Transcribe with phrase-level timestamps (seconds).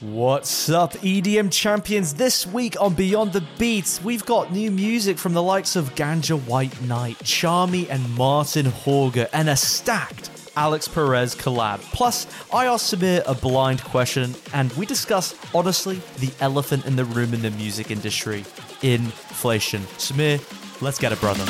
[0.00, 2.14] What's up, EDM champions?
[2.14, 6.40] This week on Beyond the Beats, we've got new music from the likes of Ganja
[6.46, 11.80] White Night, Tchami, and Marten Hørger, and a stacked Alix Perez collab.
[11.92, 17.04] Plus, I asked Samir a blind question, and we discuss, honestly, the elephant in the
[17.04, 18.44] room in the music industry
[18.82, 19.80] inflation.
[19.98, 20.40] Samir,
[20.80, 21.44] let's get it, brother.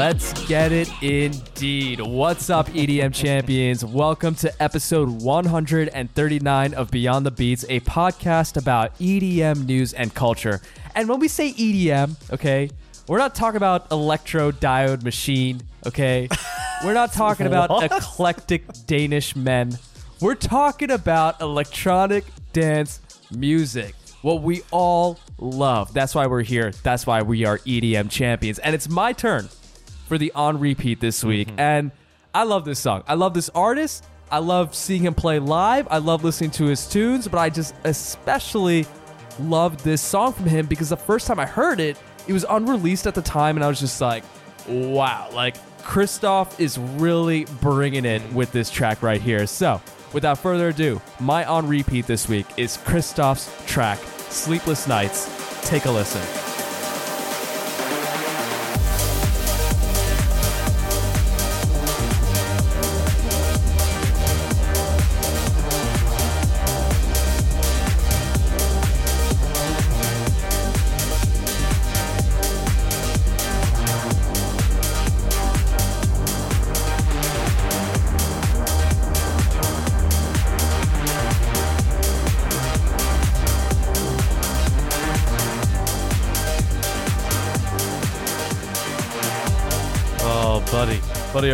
[0.00, 2.00] Let's get it indeed.
[2.00, 3.84] What's up, EDM champions?
[3.84, 10.62] Welcome to episode 139 of Beyond the Beats, a podcast about EDM news and culture.
[10.94, 12.70] And when we say EDM, okay,
[13.08, 16.30] we're not talking about electro diode machine, okay?
[16.82, 19.78] We're not talking about eclectic Danish men.
[20.22, 23.94] We're talking about electronic dance music.
[24.22, 25.92] What we all love.
[25.92, 26.70] That's why we're here.
[26.82, 28.58] That's why we are EDM champions.
[28.60, 29.50] And it's my turn
[30.10, 31.46] for the on repeat this week.
[31.46, 31.60] Mm-hmm.
[31.60, 31.90] And
[32.34, 33.04] I love this song.
[33.06, 34.04] I love this artist.
[34.28, 35.86] I love seeing him play live.
[35.88, 38.86] I love listening to his tunes, but I just especially
[39.38, 43.06] loved this song from him because the first time I heard it, it was unreleased
[43.06, 44.24] at the time, and I was just like,
[44.68, 48.34] wow, like Cristoph is really bringing it mm-hmm.
[48.34, 49.46] with this track right here.
[49.46, 49.80] So,
[50.12, 55.28] without further ado, my on repeat this week is Cristoph's track, Sleepless Nights.
[55.68, 56.49] Take a listen.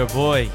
[0.08, 0.50] Oh boy.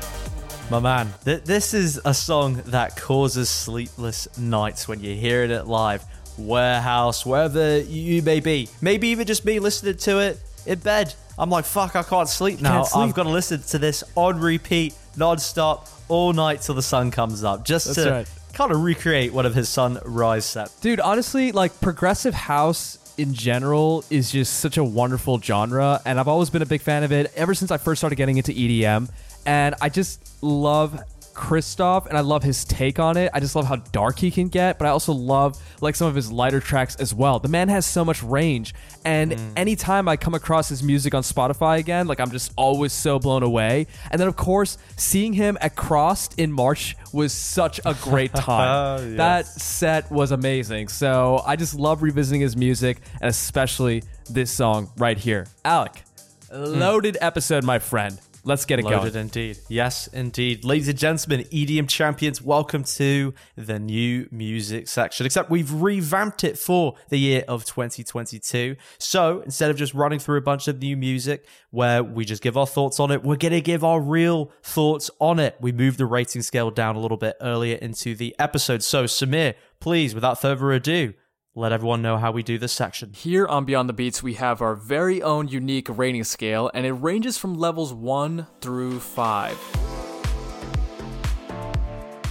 [0.70, 1.14] My man.
[1.26, 6.04] Th- this is a song that causes sleepless nights when you hear it live.
[6.38, 8.70] Warehouse, wherever you may be.
[8.82, 11.14] Maybe even just me listening to it in bed.
[11.38, 12.78] I'm like, fuck, I can't sleep now.
[12.78, 13.10] Can't sleep.
[13.10, 17.44] I've got to listen to this on repeat, non-stop, all night till the sun comes
[17.44, 17.66] up.
[17.66, 18.30] Just That's to right.
[18.54, 20.80] kind of recreate one of his sunrise sets.
[20.80, 26.28] Dude, honestly, like progressive house in general is just such a wonderful genre, and I've
[26.28, 29.10] always been a big fan of it ever since I first started getting into EDM.
[29.46, 31.00] And I just love
[31.34, 33.32] Cristoph, and I love his take on it.
[33.34, 36.16] I just love how dark he can get, but I also love like some of
[36.16, 37.40] his lighter tracks as well.
[37.40, 38.74] The man has so much range,
[39.06, 39.54] and mm.
[39.56, 43.44] anytime I come across his music on Spotify again, like I'm just always so blown
[43.44, 43.88] away.
[44.12, 49.00] And then of course, seeing him at CRSSD in March was such a great time.
[49.00, 49.18] Oh, yes.
[49.18, 50.90] That set was amazing.
[50.90, 55.48] So I just love revisiting his music and especially this song right here.
[55.66, 56.04] Alec,
[56.52, 56.78] mm.
[56.78, 58.20] loaded episode, my friend.
[58.44, 59.26] Let's get it Loaded going.
[59.26, 59.60] indeed.
[59.68, 60.66] Yes, indeed.
[60.66, 65.28] Ladies and gentlemen, EDM champions, welcome to the new music section.
[65.28, 68.78] Except we've revamped it for the year of 2022.
[68.98, 72.58] So instead of just running through a bunch of new music where we just give
[72.58, 75.56] our thoughts on it, we're going to give our real thoughts on it.
[75.62, 78.82] We moved the rating scale down a little bit earlier into the episode.
[78.82, 81.14] So, Samir, please, without further ado,
[81.54, 83.12] let everyone know how we do this section.
[83.12, 86.94] Here on Beyond the Beats, we have our very own unique rating scale, and it
[86.94, 89.58] ranges from levels 1 through 5.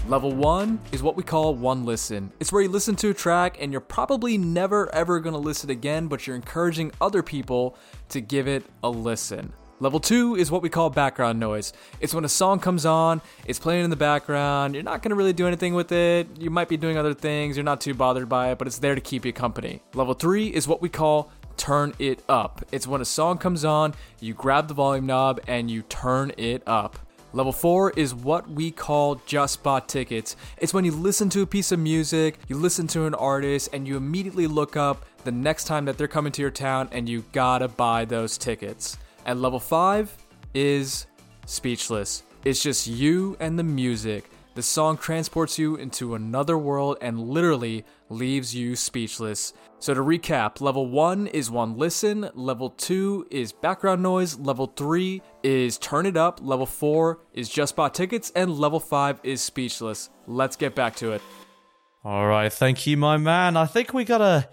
[0.08, 2.32] Level 1 is what we call one listen.
[2.40, 6.08] It's where you listen to a track and you're probably never ever to listen again,
[6.08, 7.76] but you're encouraging other people
[8.08, 9.52] to give it a listen.
[9.82, 11.72] Level 2 is what we call background noise.
[12.00, 15.32] It's when a song comes on, it's playing in the background, you're not to really
[15.32, 18.50] do anything with it, you might be doing other things, you're not too bothered by
[18.50, 19.80] it, but it's there to keep you company.
[19.94, 22.62] Level 3 is what we call turn it up.
[22.70, 26.62] It's when a song comes on, you grab the volume knob and you turn it
[26.66, 26.98] up.
[27.32, 30.36] Level 4 is what we call just bought tickets.
[30.58, 33.88] It's when you listen to a piece of music, you listen to an artist, and
[33.88, 37.24] you immediately look up the next time that they're coming to your town and you
[37.32, 38.98] gotta buy those tickets.
[39.30, 40.16] And level 5
[40.54, 41.06] is
[41.46, 42.24] speechless.
[42.44, 44.28] It's just you and the music.
[44.56, 49.52] The song transports you into another world and literally leaves you speechless.
[49.78, 55.22] So to recap, level 1 is one listen, level 2 is background noise, level 3
[55.44, 60.10] is turn it up, level 4 is just bought tickets, and level 5 is speechless.
[60.26, 61.22] Let's get back to it.
[62.02, 63.56] All right, thank you, my man.
[63.56, 64.48] I think we gotta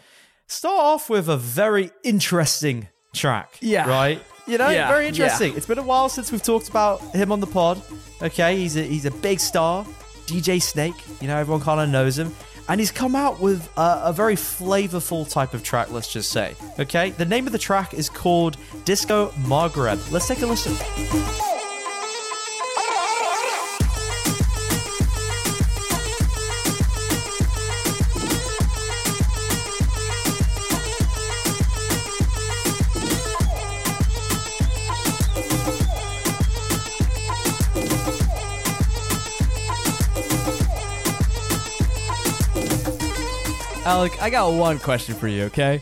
[0.45, 3.57] start off with a very interesting track.
[3.59, 3.89] Yeah.
[3.89, 4.21] Right?
[4.47, 5.55] You know, Yeah, very interesting.
[5.57, 7.81] It's been a while since we've talked about him on the pod.
[8.21, 9.85] Okay, he's a he's a big star,
[10.25, 10.95] DJ Snake.
[11.21, 12.33] You know, everyone kind of knows him.
[12.69, 16.55] and he's come out with a, a very flavorful type of track, let's just say.
[16.79, 20.11] Okay, the name of the track is called Disco Maghreb.
[20.11, 20.73] Let's take a listen.
[43.87, 45.81] Alec, I got one question for you, okay?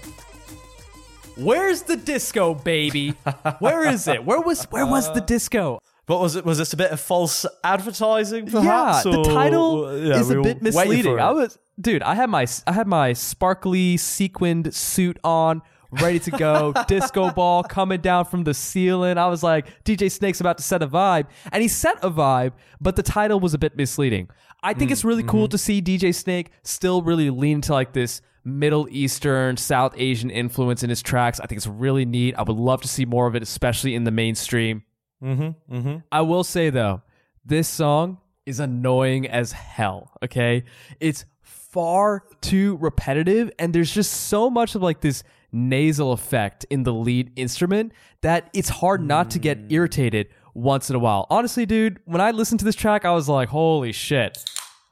[1.37, 3.15] Where's the disco, baby?
[3.57, 4.23] Where is it?
[4.23, 5.79] Where was where was the uh, disco?
[6.05, 6.45] What was it?
[6.45, 8.45] Was this a bit of false advertising?
[8.45, 11.13] Yeah, Perhaps, the or- title Yeah, is we a were bit waiting misleading.
[11.13, 11.19] it.
[11.19, 15.63] I was, dude, I had my I had my sparkly sequined suit on,
[15.95, 16.73] ready to go.
[16.87, 19.17] disco ball coming down from the ceiling.
[19.17, 22.53] I was like, DJ Snake's about to set a vibe, and he set a vibe,
[22.79, 24.29] but the title was a bit misleading.
[24.63, 28.21] I think it's really cool to see DJ Snake still really lean to like this
[28.43, 31.39] Middle Eastern, South Asian influence in his tracks.
[31.39, 32.35] I think it's really neat.
[32.37, 34.83] I would love to see more of it, especially in the mainstream.
[35.23, 35.97] Mm-hmm, mm-hmm.
[36.11, 37.01] I will say though,
[37.43, 40.11] this song is annoying as hell.
[40.23, 40.63] Okay,
[40.99, 45.23] it's far too repetitive, and there's just so much of like this
[45.55, 49.67] nasal effect in the lead instrument that it's hard not to get hmm.
[49.69, 51.27] irritated once in a while.
[51.29, 54.37] Honestly, dude, when I listened to this track, I was like, "Holy shit."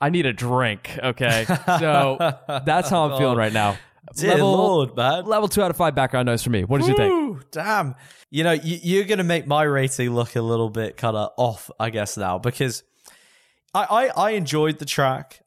[0.02, 1.46] I need a drink, okay?
[1.48, 2.18] So
[2.66, 3.78] that's how I'm oh, feeling right now.
[4.18, 5.26] Dear Lord, man.
[5.26, 6.66] Level two out of five background noise for me.
[6.66, 7.52] What did you think?
[7.52, 7.96] Damn.
[8.30, 11.32] You know, you, you're going to make my rating look a little bit kind of
[11.38, 12.84] off, I guess, now, because
[13.74, 15.43] I, I, I enjoyed the track.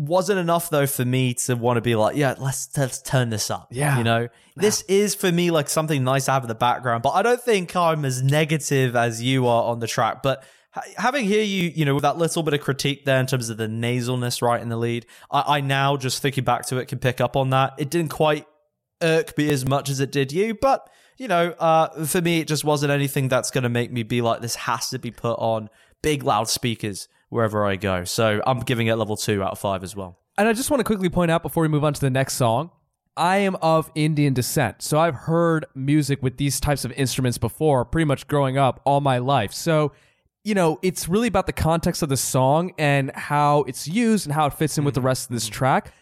[0.00, 3.50] Wasn't enough, though, for me to want to be like, yeah, let's, let's turn this
[3.50, 3.66] up.
[3.72, 3.98] Yeah.
[3.98, 7.10] You know, this is for me like something nice to have in the background, but
[7.10, 10.22] I don't think I'm as negative as you are on the track.
[10.22, 13.26] But ha- having hear you, you know, with that little bit of critique there in
[13.26, 16.76] terms of the nasalness right in the lead, I, I now just thinking back to
[16.78, 17.74] it can pick up on that.
[17.76, 18.46] It didn't quite
[19.02, 22.46] irk me as much as it did you, but you know, uh, for me, it
[22.46, 25.34] just wasn't anything that's going to make me be like, this has to be put
[25.40, 25.68] on
[26.02, 28.04] big loudspeakers wherever I go.
[28.04, 30.18] So I'm giving it level two out of five as well.
[30.36, 32.34] And I just want to quickly point out before we move on to the next
[32.34, 32.70] song,
[33.16, 34.80] I am of Indian descent.
[34.82, 39.00] So I've heard music with these types of instruments before, pretty much growing up all
[39.00, 39.52] my life.
[39.52, 39.92] So,
[40.44, 44.34] you know, it's really about the context of the song and how it's used and
[44.34, 45.54] how it fits in with the rest of this mm-hmm.
[45.54, 45.94] track.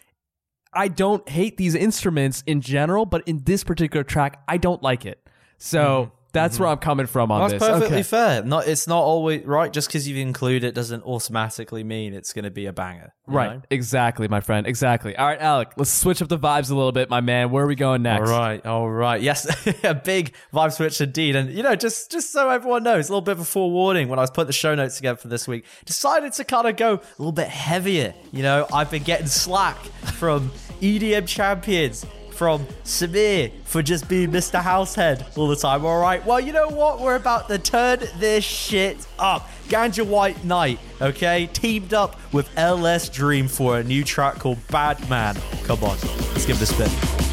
[0.71, 5.07] I don't hate these instruments in general, but in this particular track, I don't like
[5.07, 5.27] it.
[5.57, 6.16] So mm-hmm.
[6.33, 6.63] That's mm-hmm.
[6.63, 7.69] where I'm coming from on That's this.
[7.69, 8.03] perfectly Okay.
[8.03, 8.43] fair.
[8.43, 9.71] Not, it's not always right.
[9.71, 13.13] Just because you include it doesn't automatically mean it's going to be a banger.
[13.27, 13.53] you Right.
[13.55, 13.61] know?
[13.69, 14.67] Exactly, my friend.
[14.67, 15.15] Exactly.
[15.15, 17.51] All right, Alec, let's switch up the vibes a little bit, my man.
[17.51, 18.29] Where are we going next?
[18.29, 19.21] All right, all right.
[19.21, 19.47] Yes,
[19.83, 21.35] a big vibe switch indeed.
[21.35, 24.19] And you know, just just so everyone knows, a little bit of a forewarning when
[24.19, 26.95] I was putting the show notes together for this week, decided to kind of go
[26.95, 28.13] a little bit heavier.
[28.31, 29.77] You know, I've been getting slack
[30.17, 30.51] from
[30.81, 32.05] EDM champions.
[32.37, 34.61] From Samir for just being Mr.
[34.61, 35.83] Househead all the time.
[35.83, 36.23] All right.
[36.23, 36.99] Well, you know what?
[36.99, 39.49] We're about to turn this shit up.
[39.69, 45.35] Ganja White Night, okay, teamed up with LSDREAM for a new track called Bad Man.
[45.63, 45.97] Come on,
[46.31, 47.26] let's give this a spin.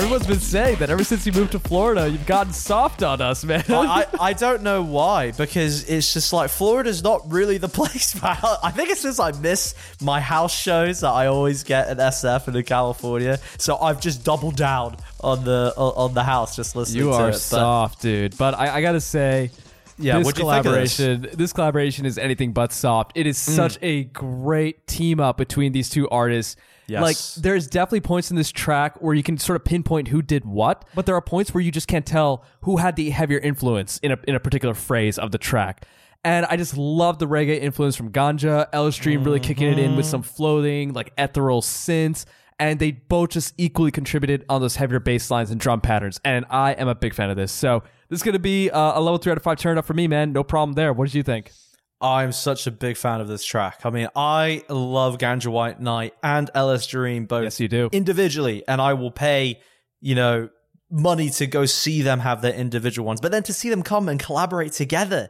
[0.00, 3.44] Everyone's been saying that ever since you moved to Florida, you've gotten soft on us,
[3.44, 3.62] man.
[3.68, 8.12] I, I I don't know why because it's just like Florida's not really the place.
[8.14, 11.98] For, I think it's just I miss my house shows that I always get at
[11.98, 13.38] SF and in California.
[13.58, 17.04] So I've just doubled down on the on on the house, just listening.
[17.04, 17.32] you to are it.
[17.32, 18.36] But soft, dude.
[18.38, 19.50] But I, I gotta say,
[19.98, 20.96] Yeah, this what'd you think of this?
[20.96, 21.52] collaboration, this?
[21.52, 23.12] collaboration is anything but soft.
[23.16, 23.56] It is Mm.
[23.56, 26.56] such a great team up between these two artists.
[26.90, 27.02] Yes.
[27.02, 30.44] Like, there's definitely points in this track where you can sort of pinpoint who did
[30.44, 33.98] what, but there are points where you just can't tell who had the heavier influence
[34.02, 35.86] in a in a particular phrase of the track.
[36.22, 40.04] And I just love the reggae influence from Ganja, LSDREAM really kicking it in with
[40.04, 40.10] Mm-hmm.
[40.10, 42.26] some floating, like ethereal synths.
[42.58, 46.20] And they both just equally contributed on those heavier bass lines and drum patterns.
[46.22, 47.52] And I am a big fan of this.
[47.52, 49.86] So this is going to be uh, a level three out of five turn up
[49.86, 50.34] for me, man.
[50.34, 50.92] No problem there.
[50.92, 51.52] What did you think?
[52.00, 53.80] I'm such a big fan of this track.
[53.84, 57.90] I mean, I love Ganja White Night and LSDREAM both Yes, you do.
[57.92, 59.60] individually, and I will pay,
[60.00, 60.48] you know,
[60.90, 63.20] money to go see them have their individual ones.
[63.20, 65.28] But then to see them come and collaborate together,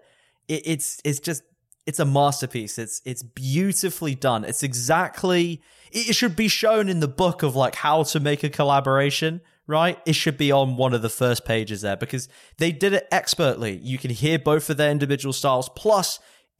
[0.48, 1.42] it, it's it's just
[1.86, 2.78] it's a masterpiece.
[2.78, 4.44] It's it's beautifully done.
[4.44, 5.60] It's exactly
[5.90, 9.40] it it should be shown in the book of like how to make a collaboration.
[9.66, 9.98] right?
[10.06, 13.76] It should be on one of the first pages there because they did it expertly.
[13.82, 15.68] You can hear both of their individual styles.
[15.76, 16.18] Plus,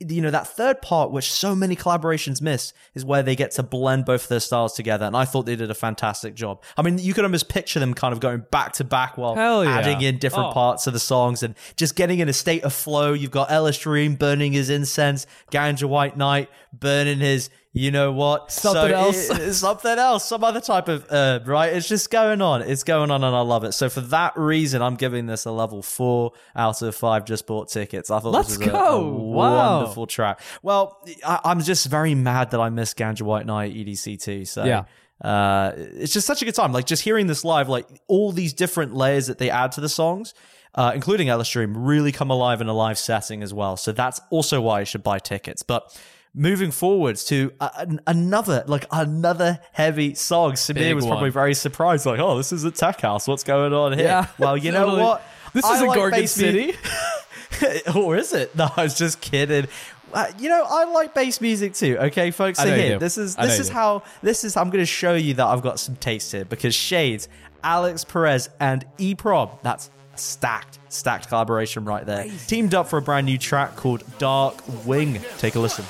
[0.09, 3.63] you know, that third part, which so many collaborations miss, is where they get to
[3.63, 5.05] blend both of their styles together.
[5.05, 6.63] And I thought they did a fantastic job.
[6.77, 9.79] I mean, you could almost picture them kind of going back to back while yeah.
[9.79, 10.53] adding in different Oh.
[10.53, 13.13] parts of the songs and just getting in a state of flow.
[13.13, 18.51] You've got LSDREAM burning his incense, Ganja White Night burning his, you know what?
[18.51, 19.31] Something else.
[19.31, 21.73] it- something else, some other type of herb, right?
[21.73, 22.63] It's just going on.
[22.63, 23.73] It's going on, and I love it.
[23.73, 27.25] So for that reason, I'm giving this a level four out of five.
[27.25, 28.11] Just bought tickets.
[28.11, 29.01] I thought Let's this was a- go.
[29.01, 29.77] a, Wow.
[29.79, 30.41] wonderful track.
[30.63, 34.47] Well, I, I'm just very mad that I missed Ganja White Night EDC2.
[34.49, 34.85] So Yeah.
[35.23, 36.73] uh, it's just such a good time.
[36.73, 39.89] Like just hearing this live, like all these different layers that they add to the
[39.89, 40.35] songs.
[40.73, 43.77] Uh, including LSDREAM, really come alive in a live setting as well.
[43.77, 45.65] So that's also why you should buy tickets.
[45.65, 46.01] But
[46.35, 51.33] moving forwards to a, an- another, like another heavy song, Samir Big was probably one.
[51.33, 53.27] very surprised, like, "Oh, this is a tech house.
[53.29, 55.23] What's going on here?" Yeah, Well, you know what?
[55.53, 56.75] This I isn't like Gorgon bass City.
[57.95, 58.55] or is it?
[58.55, 59.67] No, I was just kidding.
[60.13, 61.97] Uh, you know, I like bass music too.
[61.99, 62.59] Okay, folks.
[62.59, 64.57] So here, this is this is how this is.
[64.57, 67.29] I'm going to show you that I've got some taste here because Shades,
[67.63, 69.59] Alix Perez, and EPROM.
[69.63, 72.27] That's a stacked, stacked collaboration right there.
[72.49, 75.21] Teamed up for a brand new track called Dark Wing.
[75.39, 75.85] Take a listen.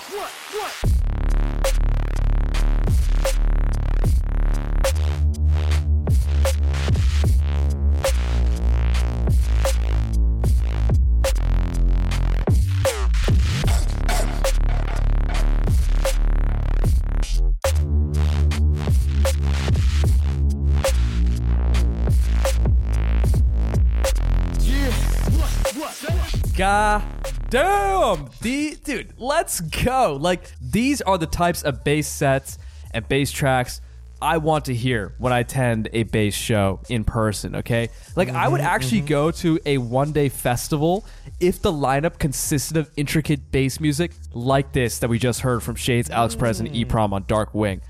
[27.51, 28.31] Damn.
[28.43, 30.17] The, dude, let's go.
[30.21, 32.59] Like, these are the types of bass sets
[32.93, 33.81] and bass tracks
[34.23, 37.89] I want to hear when I attend a bass show in person, okay?
[38.15, 41.05] Like, I would actually go to a one day festival
[41.41, 45.75] if the lineup consisted of intricate bass music like this that we just heard from
[45.75, 47.81] Shades, Alix Perez, and EPROM on Dark Wing.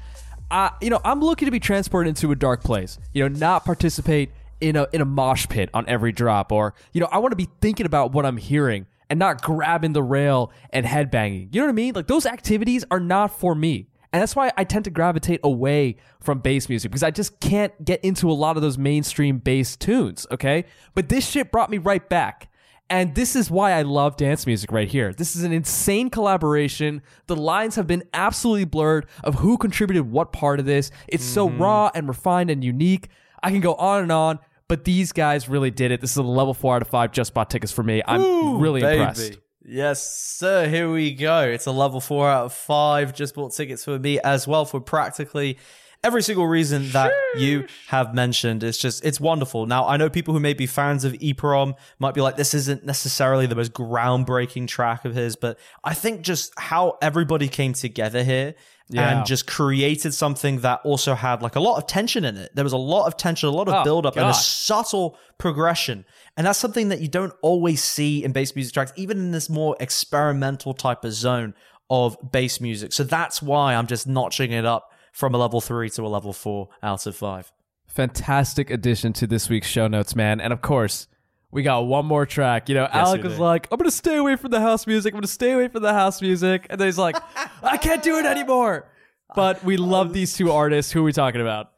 [0.50, 2.98] Uh, you know, I'm looking to be transported into a dark place.
[3.12, 7.00] You know, not participate in a in a mosh pit on every drop, or you
[7.00, 10.52] know, I want to be thinking about what I'm hearing and not grabbing the rail
[10.70, 11.52] and headbanging.
[11.52, 11.94] You know what I mean?
[11.94, 13.88] Like those activities are not for me.
[14.12, 17.84] And that's why I tend to gravitate away from bass music because I just can't
[17.84, 20.64] get into a lot of those mainstream bass tunes, okay?
[20.94, 22.48] But this shit brought me right back.
[22.88, 25.12] And this is why I love dance music right here.
[25.12, 27.02] This is an insane collaboration.
[27.28, 30.90] The lines have been absolutely blurred of who contributed what part of this.
[31.06, 31.62] It's so mm-hmm.
[31.62, 33.08] raw and refined and unique.
[33.44, 34.40] I can go on and on,
[34.70, 36.00] but these guys really did it.
[36.00, 38.02] This is a level four out of five just bought tickets for me.
[38.06, 39.00] I'm really Baby.
[39.00, 39.38] impressed.
[39.64, 40.68] Yes, sir.
[40.68, 41.42] Here we go.
[41.42, 43.12] It's a level four out of five.
[43.12, 45.58] Just bought tickets for me as well for practically
[46.04, 48.62] every single reason that you have mentioned.
[48.62, 49.66] It's just, it's wonderful.
[49.66, 52.86] Now, I know people who may be fans of EPROM might be like, this isn't
[52.86, 58.22] necessarily the most groundbreaking track of his, but I think just how everybody came together
[58.22, 58.54] here
[58.92, 59.18] Yeah.
[59.18, 62.50] and just created something that also had like a lot of tension in it.
[62.54, 65.16] There was a lot of tension, a lot of Oh, build up, and a subtle
[65.38, 66.04] progression.
[66.36, 69.48] And that's something that you don't always see in bass music tracks, even in this
[69.48, 71.54] more experimental type of zone
[71.88, 72.92] of bass music.
[72.92, 76.32] So that's why I'm just notching it up from a level three to a level
[76.32, 77.52] four out of five.
[77.88, 80.40] Fantastic addition to this week's show notes, man.
[80.40, 81.08] And of course,
[81.50, 82.68] we got one more track.
[82.68, 83.42] You know, Alec we was do.
[83.42, 85.12] like, I'm going to stay away from the house music.
[85.12, 86.66] I'm going to stay away from the house music.
[86.70, 87.16] And then he's like,
[87.62, 88.86] I can't do it anymore.
[89.34, 90.92] But we love these two artists.
[90.92, 91.72] Who are we talking about?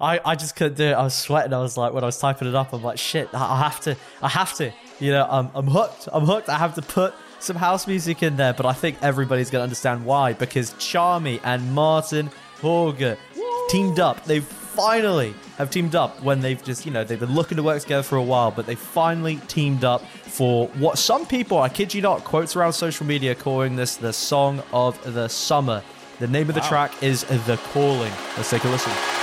[0.00, 0.92] I, I just couldn't do it.
[0.92, 1.52] I was sweating.
[1.52, 3.80] I was like, when I was typing it up, I'm like, shit, I I have
[3.80, 4.72] to, I have to.
[5.00, 6.08] You know, I'm, I'm hooked.
[6.12, 6.48] I'm hooked.
[6.48, 9.64] I have to put some house music in there, but I think everybody's going to
[9.64, 12.30] understand why because Tchami and Marten
[12.60, 13.18] Hørger
[13.68, 14.24] teamed up.
[14.24, 17.80] They finally have teamed up when they've just, you know, they've been looking to work
[17.80, 21.94] together for a while, but they finally teamed up for what some people, I kid
[21.94, 25.82] you not, quotes around social media calling this the song of the summer.
[26.18, 28.12] The name of the track is The Calling.
[28.36, 29.15] Let's take a listen.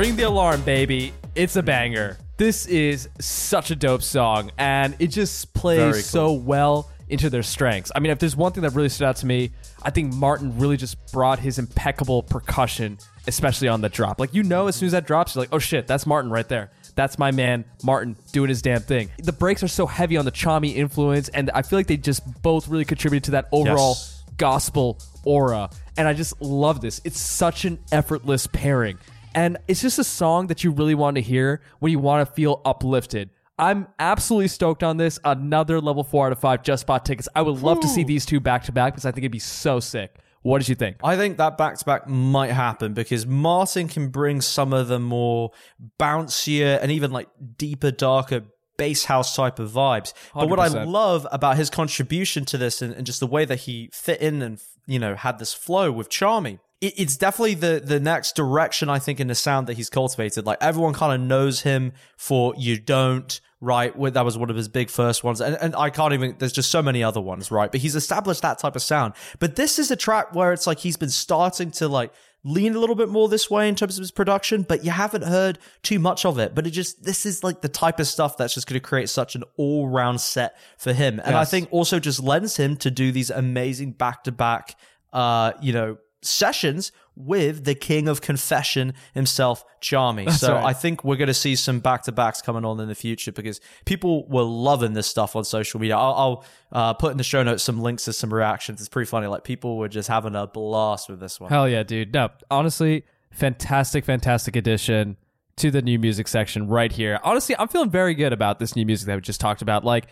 [0.00, 1.12] Ring the alarm, baby.
[1.34, 2.16] It's a banger.
[2.38, 6.02] This is such a dope song, and it just plays cool.
[6.02, 7.92] so well into their strengths.
[7.94, 9.50] I mean, if there's one thing that really stood out to me,
[9.82, 14.18] I think Marten really just brought his impeccable percussion, especially on the drop.
[14.18, 16.48] Like, you know, as soon as that drops, you're like, oh shit, that's Marten right
[16.48, 16.70] there.
[16.94, 19.10] That's my man, Marten, doing his damn thing.
[19.18, 22.22] The breaks are so heavy on the Tchami influence, and I feel like they just
[22.40, 24.24] both really contributed to that overall Yes.
[24.38, 25.68] gospel aura.
[25.98, 27.02] and I just love this.
[27.04, 28.96] It's such an effortless pairing.
[29.34, 32.34] And it's just a song that you really want to hear when you want to
[32.34, 33.30] feel uplifted.
[33.58, 35.18] I'm absolutely stoked on this.
[35.24, 37.28] Another level four out of five just bought tickets.
[37.34, 39.38] I would love to see these two back to back because I think it'd be
[39.38, 40.16] so sick.
[40.42, 40.96] What did you think?
[41.04, 44.98] I think that back to back might happen because Marten can bring some of the
[44.98, 45.50] more
[45.98, 48.44] bouncier and even like deeper, darker
[48.78, 50.14] bass house type of vibes.
[50.34, 53.60] But what I love about his contribution to this and, and just the way that
[53.60, 56.60] he fit in and you know had this flow with Tchami.
[56.80, 60.46] It, it's definitely the the next direction I think in the sound that he's cultivated.
[60.46, 63.96] Like everyone kind of knows him for "You Don't," right?
[63.96, 66.36] Well, That was one of his big first ones, and and I can't even.
[66.38, 67.70] There's just so many other ones, right?
[67.70, 69.14] But he's established that type of sound.
[69.38, 72.78] But this is a track where it's like he's been starting to like lean a
[72.78, 75.98] little bit more this way in terms of his production, but you haven't heard too
[75.98, 76.54] much of it.
[76.54, 79.10] But it just this is like the type of stuff that's just going to create
[79.10, 82.90] such an all round set for him, and I think also just lends him to
[82.90, 84.76] do these amazing back to back,
[85.12, 90.30] uh, you know, sessions with the king of confession himself, Tchami.
[90.30, 90.64] so right.
[90.64, 93.32] I think we're going to see some back to backs coming on in the future
[93.32, 95.96] because people were loving this stuff on social media.
[95.96, 98.80] I'll, I'll uh, put in the show notes some links to some reactions.
[98.80, 99.26] It's pretty funny.
[99.26, 101.50] Like people were just having a blast with this one.
[101.50, 102.12] Hell yeah, dude.
[102.12, 105.16] No, honestly, fantastic, fantastic addition
[105.56, 107.20] to the new music section right here.
[107.22, 109.84] Honestly, I'm feeling very good about this new music that we just talked about.
[109.84, 110.06] Like,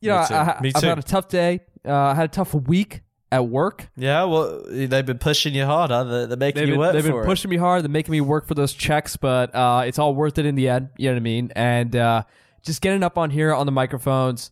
[0.00, 0.16] you know.
[0.16, 1.60] I, I've had a tough day.
[1.84, 3.88] Uh, I had a tough week at work.
[3.96, 6.04] Yeah, well, they've been pushing you hard, huh?
[6.04, 7.24] They're, they're making They've you been, work they've been it.
[7.24, 7.82] pushing me hard.
[7.82, 10.68] They're making me work for those checks, but uh, it's all worth it in the
[10.68, 10.90] end.
[10.96, 11.52] You know what I mean?
[11.56, 12.22] And uh,
[12.62, 14.50] just getting up on here on the microphones,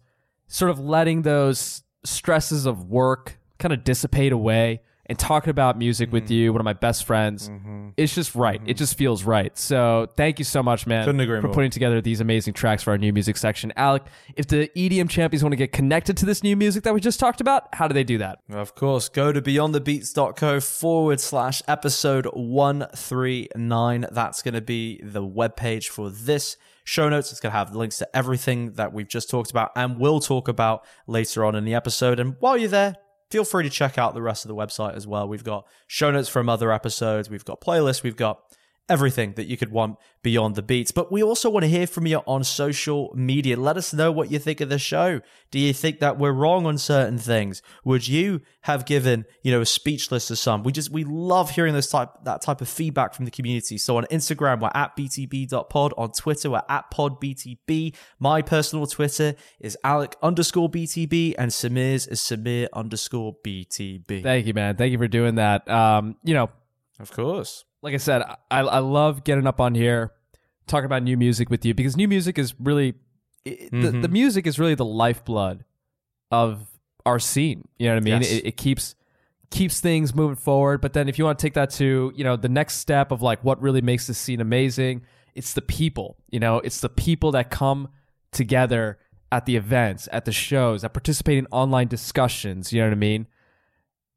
[0.49, 6.11] sort of letting those stresses of work kind of dissipate away and talking about music
[6.13, 6.33] with Mm-hmm.
[6.33, 7.51] you, one of my best friends.
[7.97, 8.61] It's just right.
[8.67, 9.57] It just feels right.
[9.59, 11.53] So thank you so much, man, for more.
[11.53, 13.73] putting together these amazing tracks for our new music section.
[13.77, 14.03] Alec,
[14.37, 17.21] if the EDM champions want to get connected to this new music that we just
[17.21, 18.39] talked about, how do they do that?
[18.51, 24.07] Of course, go to beyondthebeats.co forward slash episode 139.
[24.11, 27.31] That's going to be the webpage for this show notes.
[27.31, 30.49] It's going to have links to everything that we've just talked about and will talk
[30.49, 32.19] about later on in the episode.
[32.21, 32.97] And while you're there,
[33.35, 35.27] feel free to check out the rest of the website as well.
[35.27, 38.41] We've got show notes from other episodes, we've got playlists, we've got
[38.89, 40.91] everything that you could want beyond the beats.
[40.91, 43.57] But we also want to hear from you on social media.
[43.57, 45.21] Let us know what you think of the show.
[45.51, 47.63] Do you think that we're wrong on certain things?
[47.85, 50.63] Would you have given, you know, a speechless to some?
[50.63, 53.79] We just we love hearing this type that type of feedback from the community.
[53.79, 55.95] So on Instagram, we're at btb.pod.
[55.97, 57.95] On Twitter, we're at podbtb.
[58.19, 64.23] My personal Twitter is Alec underscore BTB and Samir's is Samir underscore BTB.
[64.23, 64.77] Thank you, man.
[64.77, 65.69] Thank you for doing that.
[65.69, 66.51] Um, you know,
[66.99, 67.65] Of course.
[67.85, 70.13] Like I said, I, I love getting up on here,
[70.67, 72.95] talking about new music with you because new music is really
[73.45, 74.13] it, the, the mm-hmm.
[74.13, 75.65] music is really the lifeblood
[76.31, 76.67] of
[77.05, 77.69] our scene.
[77.79, 78.23] You know what I mean?
[78.23, 78.33] Yes.
[78.33, 78.95] It, it keeps
[79.51, 80.81] keeps things moving forward.
[80.81, 83.21] But then if you want to take that to you know the next step of
[83.21, 85.03] like what really makes this scene amazing,
[85.35, 86.17] it's the people.
[86.31, 87.89] You know, it's the people that come
[88.33, 88.99] together
[89.31, 92.73] at the events, at the shows, that participate in online discussions.
[92.73, 93.27] You know what I mean?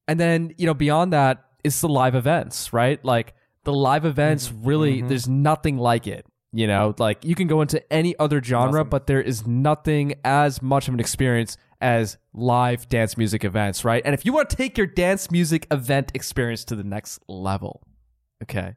[0.07, 3.03] And then, you know, beyond that, it's the live events, right?
[3.03, 3.33] Like
[3.67, 4.65] the live events mm-hmm.
[4.65, 5.09] really mm-hmm.
[5.09, 6.25] there's nothing like it.
[6.53, 10.61] You know, like you can go into any other genre, but there is nothing as
[10.61, 14.01] much of an experience as live dance music events, right?
[14.05, 17.83] And if you want to take your dance music event experience to the next level,
[18.43, 18.75] okay,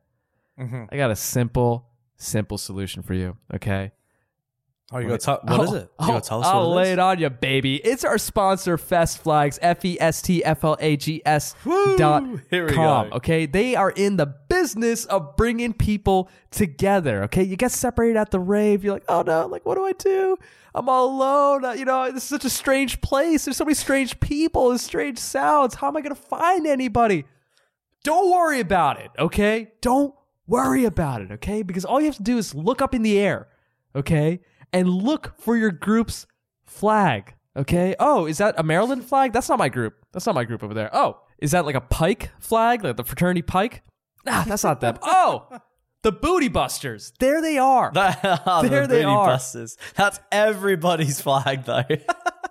[0.59, 0.85] mm-hmm.
[0.91, 3.93] I got a simple, simple solution for you, okay?
[4.93, 5.91] Oh, you got to what is it?
[6.01, 6.93] You gotta tell us I'll what lay it is?
[6.95, 7.77] it on you, baby.
[7.77, 11.55] It's our sponsor, Fest Flags, F E S T F L A G S
[11.97, 13.13] dot com.
[13.13, 17.23] Okay, they are in the business of bringing people together.
[17.25, 18.83] Okay, you get separated at the rave.
[18.83, 20.37] You're like, oh no, like what do I do?
[20.75, 21.65] I'm all alone.
[21.65, 23.45] Uh, you know, this is such a strange place.
[23.45, 25.77] There's so many strange people and strange sounds.
[25.77, 27.27] How am I gonna find anybody?
[28.03, 29.71] Don't worry about it, okay?
[29.83, 30.15] Don't
[30.49, 31.63] worry about it, okay?
[31.63, 33.47] Because all you have to do is look up in the air,
[33.95, 34.41] okay?
[34.73, 36.27] And look for your group's
[36.65, 37.95] flag, okay?
[37.99, 39.33] Oh, is that a Maryland flag?
[39.33, 39.95] That's not my group.
[40.13, 40.91] That's not my group over there.
[40.95, 43.83] Oh, is that like a Pike flag, like the fraternity Pike?
[44.27, 44.99] Ah, that's not them.
[45.03, 45.49] Oh,
[46.03, 47.13] the Booty Busters.
[47.19, 47.91] There they are.
[47.95, 49.27] the There they booty are.
[49.27, 49.77] busters.
[49.97, 51.83] That's everybody's flag, though.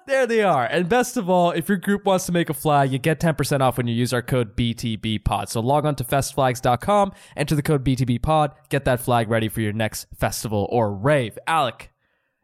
[0.07, 0.65] There they are.
[0.65, 3.61] And best of all, if your group wants to make a flag, you get 10%
[3.61, 5.49] off when you use our code BTBPOD.
[5.49, 9.71] So log on to festflags.com, enter the code BTBPOD, get that flag ready for your
[9.71, 11.37] next festival or rave.
[11.45, 11.91] Alec,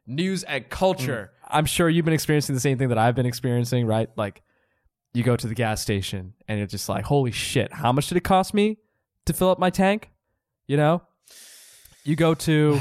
[0.07, 1.31] news and culture.
[1.47, 4.09] I'm sure you've been experiencing the same thing that I've been experiencing, right?
[4.15, 4.41] Like
[5.13, 8.17] you go to the gas station and you're just like, holy shit, how much did
[8.17, 8.77] it cost me
[9.25, 10.11] to fill up my tank?
[10.67, 11.01] You know?
[12.03, 12.79] You go to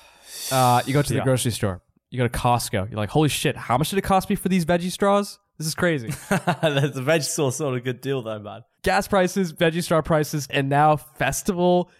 [0.52, 1.24] uh, you go to the Yeah.
[1.24, 1.82] grocery store.
[2.10, 2.90] You go to Costco.
[2.90, 5.38] You're like, holy shit, how much did it cost me for these veggie straws?
[5.58, 6.08] This is crazy.
[6.28, 8.62] the veg sauce not a good deal, though, man.
[8.82, 11.90] gas prices, Veggie straw prices, and now festival,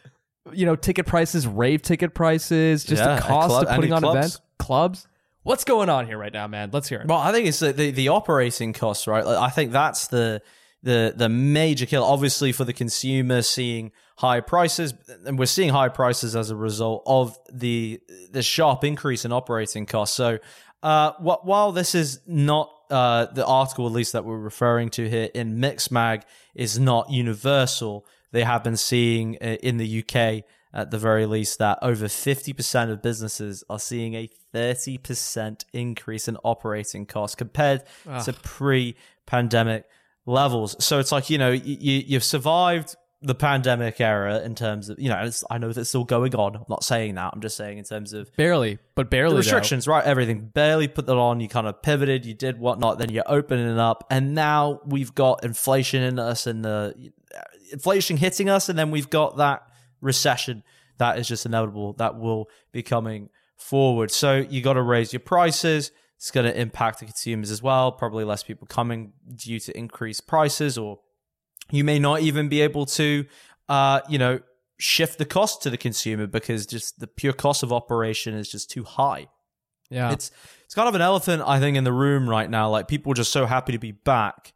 [0.52, 4.00] you know, ticket prices, rave ticket prices, just Yeah, the cost club- of putting on
[4.02, 4.16] clubs.
[4.16, 5.06] events, clubs.
[5.42, 6.70] What's going on here right now, man?
[6.72, 7.08] Let's hear it.
[7.08, 9.26] Well, I think it's the, the, the operating costs, right?
[9.26, 10.40] Like, I think that's the
[10.82, 12.04] the the major kill.
[12.04, 14.94] Obviously, for the consumer, seeing high prices,
[15.26, 19.86] and we're seeing high prices as a result of the the sharp increase in operating
[19.86, 20.16] costs.
[20.16, 20.38] So,
[20.82, 25.08] uh, wh- while this is not uh, the article, at least that we're referring to
[25.08, 26.22] here in Mixmag,
[26.54, 28.06] is not universal.
[28.32, 30.44] They have been seeing uh, in the UK
[30.74, 36.36] at the very least that over 50% of businesses are seeing a 30% increase in
[36.44, 37.82] operating costs compared
[38.24, 39.84] to pre-pandemic
[40.26, 40.82] levels.
[40.82, 45.08] So it's like, you know, you, you've survived the pandemic era in terms of, you
[45.08, 46.56] know, it's, I know that's still going on.
[46.56, 47.30] I'm not saying that.
[47.32, 49.30] I'm just saying in terms of Barely, but barely.
[49.30, 49.38] the though.
[49.38, 50.04] restrictions, right?
[50.04, 50.46] Everything.
[50.46, 51.38] Barely put that on.
[51.40, 52.26] You kind of pivoted.
[52.26, 52.98] You did whatnot.
[52.98, 57.12] Then you're opening it up, and now we've got inflation in us, and the
[57.70, 59.68] inflation hitting us, and then we've got that
[60.02, 60.62] recession
[60.98, 64.10] that is just inevitable that will be coming forward.
[64.10, 65.90] So you got to raise your prices.
[66.16, 67.92] It's going to impact the consumers as well.
[67.92, 71.00] Probably less people coming due to increased prices, or
[71.70, 73.24] you may not even be able to,
[73.68, 74.40] uh, you know,
[74.78, 78.70] shift the cost to the consumer because just the pure cost of operation is just
[78.70, 79.26] too high.
[79.90, 80.12] Yeah.
[80.12, 80.30] It's
[80.64, 82.70] it's kind of an elephant, I think, in the room right now.
[82.70, 84.52] Like people are just so happy to be back,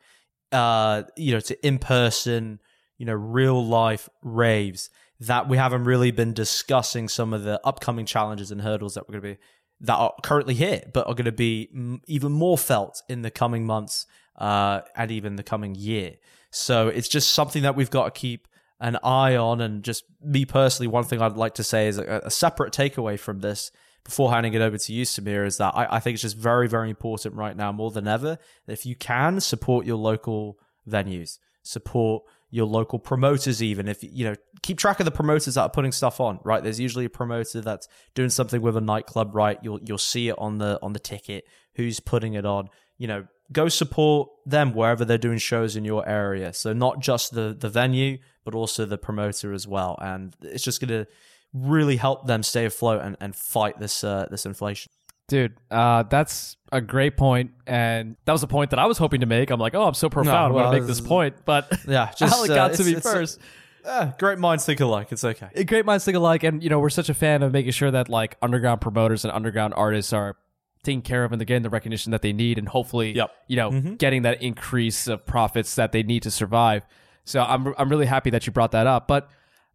[0.53, 2.61] uh, you know, to in person,
[2.97, 4.89] you know, real life raves
[5.21, 9.21] that we haven't really been discussing some of the upcoming challenges and hurdles that we're
[9.21, 9.43] going to be
[9.81, 11.69] that are currently here, but are going to be
[12.07, 16.15] even more felt in the coming months uh, and even the coming year.
[16.51, 18.49] So it's just something that we've got to keep
[18.81, 19.61] an eye on.
[19.61, 23.19] And just me personally, one thing I'd like to say is a, a separate takeaway
[23.19, 23.71] from this
[24.05, 26.69] before handing it over to you, Samir, is that I, I think it's just very,
[26.69, 31.39] very important right now more than ever that if you can support your local venues,
[31.63, 33.89] support your local promoters even.
[33.89, 36.63] If you know keep track of the promoters that are putting stuff on right?
[36.63, 39.59] There's usually a promoter that's doing something with a nightclub right?
[39.63, 42.69] You'll you'll see it on the on the ticket who's putting it on.
[42.99, 46.53] You know go support them wherever they're doing shows in your area.
[46.53, 49.99] So not just the the venue but also the promoter as well.
[50.01, 51.11] And it's just going to
[51.53, 54.91] really help them stay afloat and, and fight this uh, this inflation
[55.29, 59.21] Dude, uh, that's a great point, and that was a point that I was hoping
[59.21, 59.51] to make.
[59.51, 60.55] I'm like, oh, I'm so profound.
[60.55, 63.01] well, I'm gonna make this point, but yeah just Alec uh, got to me uh,
[63.01, 63.41] first.
[63.85, 66.79] uh, great minds think alike it's okay A great minds think alike, and you know
[66.79, 70.37] we're such a fan of making sure that like underground promoters and underground artists are
[70.85, 73.31] taken care of and they're getting the recognition that they need, and hopefully, Yep.
[73.49, 76.87] you know, getting that increase of profits that they need to survive.
[77.25, 79.09] So I'm I'm really happy that you brought that up.
[79.09, 79.29] But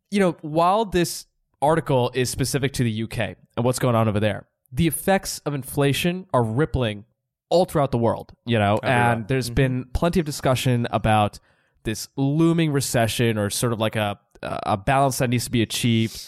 [0.10, 1.26] you know, while this
[1.62, 5.54] article is specific to the UK and what's going on over there, the effects of
[5.54, 7.06] inflation are rippling
[7.50, 8.32] all throughout the world.
[8.46, 9.56] You know, oh, and there's mm-hmm.
[9.56, 11.40] been plenty of discussion about
[11.84, 16.20] this looming recession or sort of like a a balance that needs to be achieved.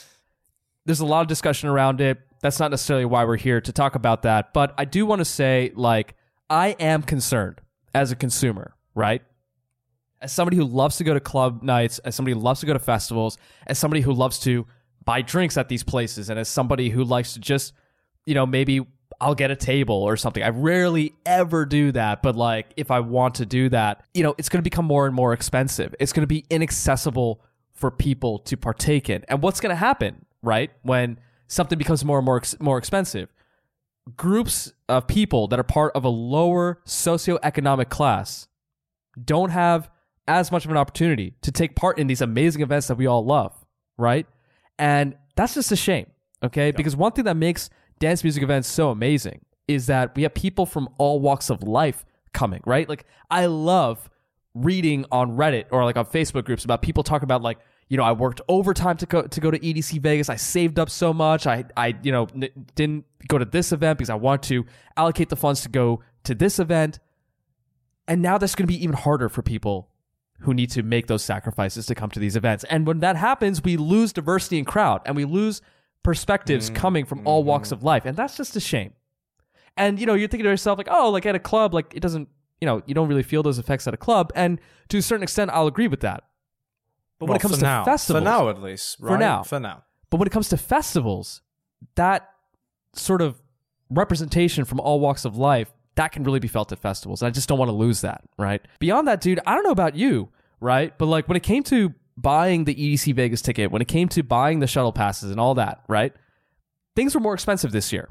[0.85, 2.19] There's a lot of discussion around it.
[2.41, 5.25] That's not necessarily why we're here to talk about that, but I do want to
[5.25, 6.15] say like
[6.49, 7.61] I am concerned
[7.95, 9.21] as a consumer, right?
[10.21, 12.73] As somebody who loves to go to club nights, as somebody who loves to go
[12.73, 14.67] to festivals, as somebody who loves to
[15.03, 17.73] buy drinks at these places, and as somebody who likes to just,
[18.25, 18.85] you know, maybe
[19.19, 20.43] I'll get a table or something.
[20.43, 24.35] I rarely ever do that, but like if I want to do that, you know,
[24.37, 25.95] it's going to become more and more expensive.
[25.99, 27.41] It's going to be inaccessible
[27.73, 29.23] for people to partake in.
[29.27, 30.71] And what's going to happen, right?
[30.81, 33.29] When something becomes more and more ex- more expensive,
[34.17, 38.47] groups of people that are part of a lower socioeconomic class
[39.23, 39.89] don't have
[40.27, 43.25] as much of an opportunity to take part in these amazing events that we all
[43.25, 43.53] love,
[43.97, 44.25] right?
[44.79, 46.07] And that's just a shame,
[46.43, 46.71] okay?
[46.71, 47.69] Because one thing that makes
[48.03, 49.39] dance music events so amazing
[49.69, 52.89] is that we have people from all walks of life coming, right?
[52.89, 54.09] Like I love
[54.53, 58.03] reading on Reddit or like on Facebook groups about people talking about like, you know,
[58.03, 60.27] I worked overtime to go to go to EDC Vegas.
[60.27, 61.47] I saved up so much.
[61.47, 64.65] I I you know n- didn't go to this event because I want to
[64.97, 66.99] allocate the funds to go to this event.
[68.05, 69.89] And now that's going to be even harder for people
[70.39, 72.65] who need to make those sacrifices to come to these events.
[72.65, 75.61] And when that happens, we lose diversity in crowd and we lose
[76.03, 76.75] perspectives mm-hmm.
[76.75, 77.87] coming from all walks of mm-hmm.
[77.87, 78.05] life.
[78.05, 78.93] And that's just a shame.
[79.75, 82.01] And you know, you're thinking to yourself like, "Oh, like at a club, like it
[82.01, 82.29] doesn't,
[82.61, 85.23] you know, you don't really feel those effects at a club." And to a certain
[85.23, 86.23] extent, I'll agree with that.
[87.19, 87.85] But when it comes to now.
[87.85, 89.43] festivals, for now at least, For now.
[89.43, 89.83] for now.
[90.09, 91.41] but when it comes to festivals,
[91.95, 92.29] that
[92.93, 93.41] sort of
[93.89, 97.21] representation from all walks of life, that can really be felt at festivals.
[97.21, 98.61] And I just don't want to lose that, right?
[98.79, 100.95] Beyond that, dude, I don't know about you, right?
[100.97, 104.23] But like when it came to buying the EDC Vegas ticket, when it came to
[104.23, 106.13] buying the shuttle passes and all that, right?
[106.95, 108.09] Things were more expensive this year.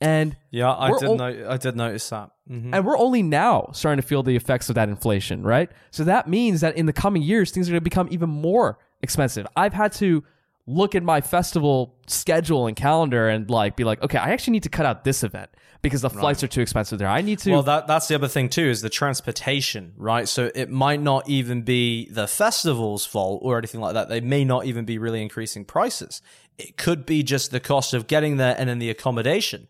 [0.00, 1.46] And Yeah, I did all- know.
[1.48, 2.30] I did notice that.
[2.50, 2.70] Mhm.
[2.74, 5.70] and we're only now starting to feel the effects of that inflation, right?
[5.92, 8.78] So that means that in the coming years, things are going to become even more
[9.00, 9.46] expensive.
[9.54, 10.24] I've had to
[10.66, 14.64] look at my festival schedule and calendar and like be like, okay, I actually need
[14.64, 15.50] to cut out this event
[15.82, 17.08] because the flights are too expensive there.
[17.08, 17.50] I need to.
[17.50, 20.28] Well, that that's the other thing too is the transportation, right?
[20.28, 24.08] So it might not even be the festival's fault or anything like that.
[24.08, 26.22] They may not even be really increasing prices.
[26.56, 29.66] It could be just the cost of getting there and then the accommodation,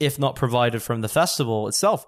[0.00, 2.06] if not provided from the festival itself,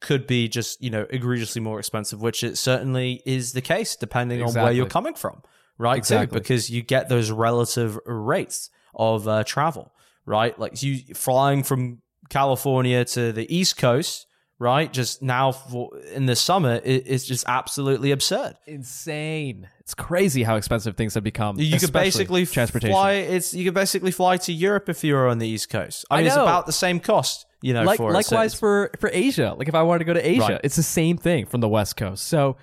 [0.00, 4.40] could be just you know egregiously more expensive, which it certainly is the case depending
[4.40, 5.42] on where you're coming from,
[5.78, 5.98] right?
[5.98, 6.38] Exactly.
[6.38, 9.92] Too, because you get those relative rates of uh, travel,
[10.26, 10.56] right?
[10.56, 14.26] Like you flying from California to the East Coast,
[14.58, 14.92] right?
[14.92, 18.54] Just now for, in the summer, it, it's just absolutely absurd.
[18.66, 19.68] insane.
[19.80, 21.58] It's crazy how expensive things have become.
[21.58, 22.92] You could basically transportation.
[22.94, 23.12] fly.
[23.12, 26.06] It's you could basically fly to Europe if you're on the East Coast.
[26.10, 27.82] I I mean, it's about the same cost, you know.
[27.82, 29.54] like for likewise it's- for for Asia.
[29.58, 30.60] Like if I wanted to go to Asia, Right.
[30.64, 32.24] it's the same thing from the West Coast.
[32.26, 32.56] So,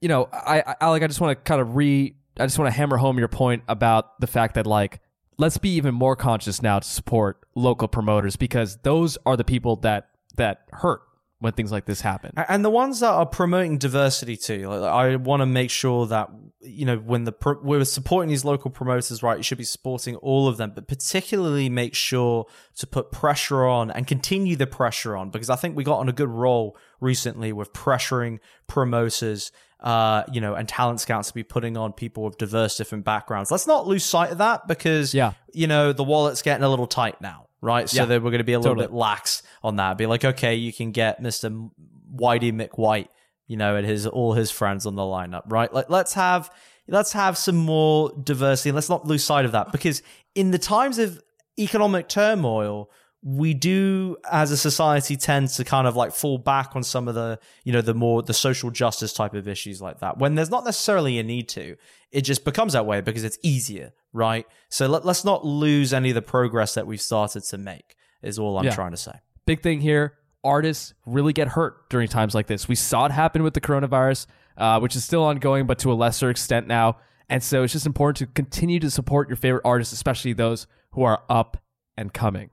[0.00, 2.70] you know, I, I Alec, I just want to kind of re, I just want
[2.70, 5.00] to hammer home your point about the fact that like
[5.38, 9.76] let's be even more conscious now to support local promoters because those are the people
[9.76, 11.02] that that hurt
[11.42, 12.30] when things like this happen.
[12.48, 16.30] and the ones that are promoting diversity too like, i want to make sure that
[16.60, 20.14] you know when the pro- we're supporting these local promoters right you should be supporting
[20.16, 25.16] all of them but particularly make sure to put pressure on and continue the pressure
[25.16, 29.50] on because i think we got on a good roll recently with pressuring promoters
[29.82, 33.50] uh, you know, and talent scouts to be putting on people with diverse different backgrounds.
[33.50, 35.32] Let's not lose sight of that because, Yeah.
[35.52, 37.88] you know, the wallet's getting a little tight now, right?
[37.88, 38.04] So Yeah.
[38.06, 38.86] that we're going to be a little Totally.
[38.88, 39.98] bit lax on that.
[39.98, 41.70] Be like, okay, you can get Mr.
[42.14, 43.08] Whitey McWhite,
[43.48, 45.72] you know, and his all his friends on the lineup, right?
[45.72, 46.50] Like, let's have
[46.88, 48.70] let's have some more diversity.
[48.70, 50.02] and Let's not lose sight of that because
[50.34, 51.20] in the times of
[51.58, 52.90] economic turmoil,
[53.24, 57.14] we do as a society tend to kind of like fall back on some of
[57.14, 60.50] the you know the more the social justice type of issues like that when there's
[60.50, 61.76] not necessarily a need to.
[62.10, 64.46] It just becomes that way because it's easier right?
[64.68, 68.38] So let, let's not lose any of the progress that we've started to make is
[68.38, 68.74] all i'm Yeah.
[68.74, 69.12] trying to say.
[69.46, 72.66] Big thing here artists really get hurt during times like this.
[72.68, 74.26] We saw it happen with the coronavirus
[74.58, 76.96] uh, which is still ongoing but to a lesser extent now.
[77.30, 81.04] And so it's just important to continue to support your favorite artists especially those who
[81.04, 81.56] are up
[81.96, 82.50] and coming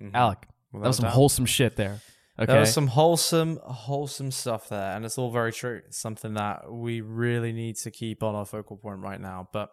[0.00, 0.14] Mm-hmm.
[0.14, 1.12] alec that was some doubt.
[1.14, 2.00] wholesome shit there
[2.38, 5.80] okay There was some wholesome, wholesome stuff there, and it's all very true.
[5.86, 9.70] It's something that we really need to keep on our focal point right now, but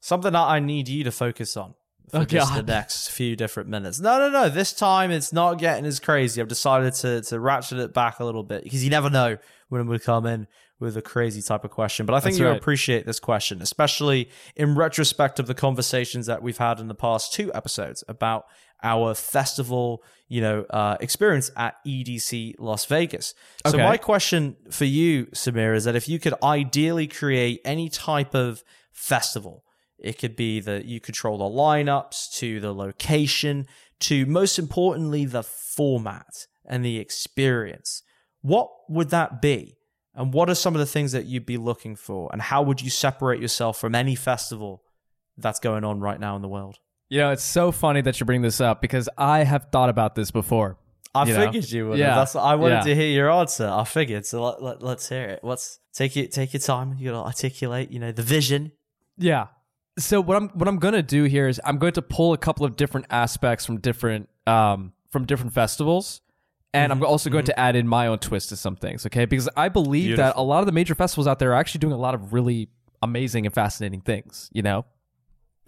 [0.00, 1.74] something that I need you to focus on
[2.10, 4.00] for Oh, just the next few different minutes.
[4.00, 4.48] No, no, no.
[4.48, 6.40] This time it's not getting as crazy.
[6.40, 9.36] I've decided to to ratchet it back a little bit because you never know
[9.68, 10.48] when we come in
[10.80, 12.06] with a crazy type of question.
[12.06, 12.58] But I think That's you'll right.
[12.60, 17.32] appreciate this question, especially in retrospect of the conversations that we've had in the past
[17.32, 18.46] two episodes about
[18.82, 23.34] our festival, you know, uh, experience at EDC Las Vegas.
[23.66, 28.34] So my question for you, Samir, is that if you could ideally create any type
[28.34, 28.62] of
[28.92, 29.64] festival,
[29.98, 33.66] it could be that you control the lineups to the location
[34.00, 38.02] to most importantly the format and the experience.
[38.42, 39.76] What would that be?
[40.14, 42.28] And what are some of the things that you'd be looking for?
[42.32, 44.82] And how would you separate yourself from any festival
[45.36, 46.78] that's going on right now in the world?
[47.08, 50.14] You know it's so funny that you bring this up because i have thought about
[50.14, 50.76] this before
[51.14, 51.46] I You know?
[51.46, 51.98] figured you would.
[51.98, 52.14] Yeah.
[52.16, 52.80] That's I wanted Yeah.
[52.82, 53.66] to hear your answer.
[53.66, 54.26] I figured.
[54.26, 55.38] So let, let, let's hear it.
[55.42, 56.96] What's take it take your time.
[56.98, 58.72] You gotta articulate, you know, the vision.
[59.16, 59.46] Yeah.
[59.98, 62.66] So what I'm what I'm gonna do here is I'm going to pull a couple
[62.66, 66.20] of different aspects from different um from different festivals,
[66.74, 67.02] and Mm-hmm.
[67.02, 69.06] I'm also going to add in my own twist to some things.
[69.06, 71.80] Okay, because I believe that a lot of the major festivals out there are actually
[71.80, 72.68] doing a lot of really
[73.02, 74.50] amazing and fascinating things.
[74.52, 74.84] You know,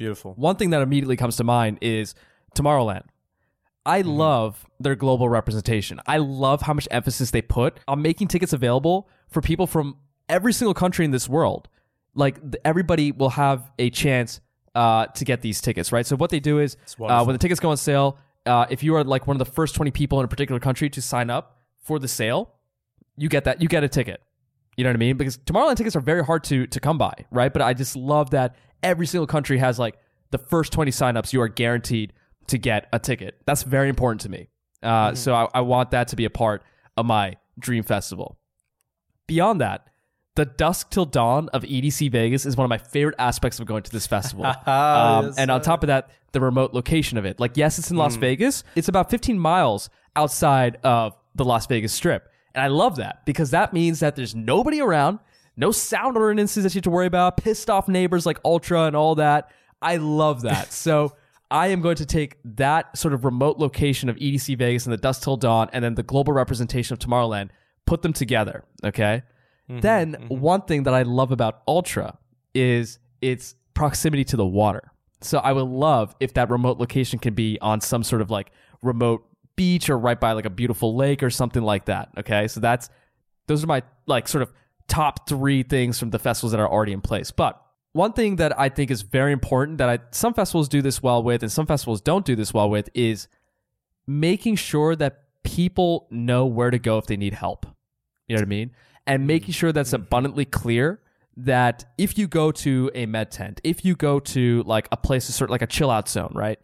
[0.01, 0.33] Beautiful.
[0.37, 2.15] one thing that immediately comes to mind is
[2.57, 3.03] Tomorrowland.
[3.85, 4.09] I Mm-hmm.
[4.11, 6.01] love their global representation.
[6.07, 9.97] I love how much emphasis they put on making tickets available for people from
[10.29, 11.69] every single country in this world.
[12.15, 14.41] Like everybody will have a chance
[14.75, 16.07] uh, to get these tickets, right?
[16.07, 18.95] So what they do is uh, when the tickets go on sale, uh, if you
[18.97, 21.59] are like one of the first twenty people in a particular country to sign up
[21.83, 22.55] for the sale,
[23.19, 24.23] you get that you get a ticket.
[24.79, 25.17] You know what I mean?
[25.19, 27.53] Because Tomorrowland tickets are very hard to to come by, right?
[27.53, 29.97] But I just love that every single country has like
[30.31, 32.12] the first 20 signups, you are guaranteed
[32.49, 33.37] to get a ticket.
[33.47, 34.49] That's very important to me.
[34.83, 36.62] Uh, So I, I want that to be a part
[36.97, 38.38] of my dream festival.
[39.27, 39.87] Beyond that,
[40.37, 43.83] the dusk till dawn of EDC Vegas is one of my favorite aspects of going
[43.83, 44.45] to this festival.
[44.66, 47.40] um, Yes, and on top of that, the remote location of it.
[47.40, 48.64] Like, yes, it's in Las Vegas.
[48.77, 52.29] It's about 15 miles outside of the Las Vegas Strip.
[52.55, 55.19] And I love that because that means that there's nobody around,
[55.61, 58.96] no sound ordinances that you have to worry about, pissed off neighbors like Ultra and
[58.96, 59.51] all that.
[59.83, 60.73] I love that.
[60.73, 61.14] so
[61.51, 64.96] I am going to take that sort of remote location of EDC Vegas and the
[64.96, 67.51] Dusk Till Dawn and then the global representation of Tomorrowland,
[67.87, 68.64] put them together.
[68.85, 69.23] Okay.
[69.68, 70.38] Mm-hmm, then mm-hmm.
[70.38, 72.18] one thing that I love about Ultra
[72.55, 74.92] is its proximity to the water.
[75.20, 78.51] So I would love if that remote location can be on some sort of like
[78.83, 82.09] remote beach or right by like a beautiful lake or something like that.
[82.16, 82.49] Okay.
[82.49, 82.88] So that's
[83.46, 84.53] those are my like sort of
[84.90, 87.31] top three things from the festivals that are already in place.
[87.31, 91.03] But one thing that I think is very important that I some festivals do this
[91.03, 93.29] well with and some festivals don't do this well with is
[94.07, 97.66] making sure that people know where to go if they need help.
[98.26, 98.70] You know what I mean?
[99.07, 99.26] And mm-hmm.
[99.29, 101.00] making sure that's abundantly clear
[101.37, 105.26] that if you go to a med tent, if you go to like a place
[105.26, 106.59] to sort like a chill out zone, right?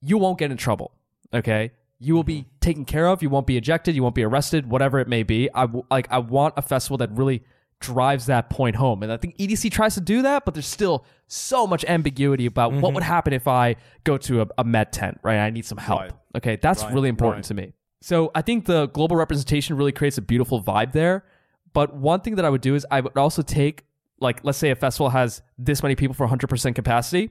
[0.00, 0.92] You won't get in trouble.
[1.32, 1.70] Okay?
[2.02, 2.58] You will be mm-hmm.
[2.60, 3.22] taken care of.
[3.22, 3.94] You won't be ejected.
[3.94, 4.68] You won't be arrested.
[4.68, 5.48] Whatever it may be.
[5.54, 6.08] I w- like.
[6.10, 7.42] I want a festival that really
[7.80, 11.04] drives that point home, and I think EDC tries to do that, but there's still
[11.26, 12.94] so much ambiguity about what mm-hmm.
[12.94, 15.18] would happen if I go to a, a med tent.
[15.22, 15.38] Right?
[15.38, 16.00] I need some help.
[16.00, 16.12] Right.
[16.36, 17.48] Okay, that's Right, really important right.
[17.48, 17.72] to me.
[18.00, 21.24] So I think the global representation really creates a beautiful vibe there.
[21.72, 23.84] But one thing that I would do is I would also take,
[24.20, 27.30] like, let's say a festival has this many people for 100% capacity,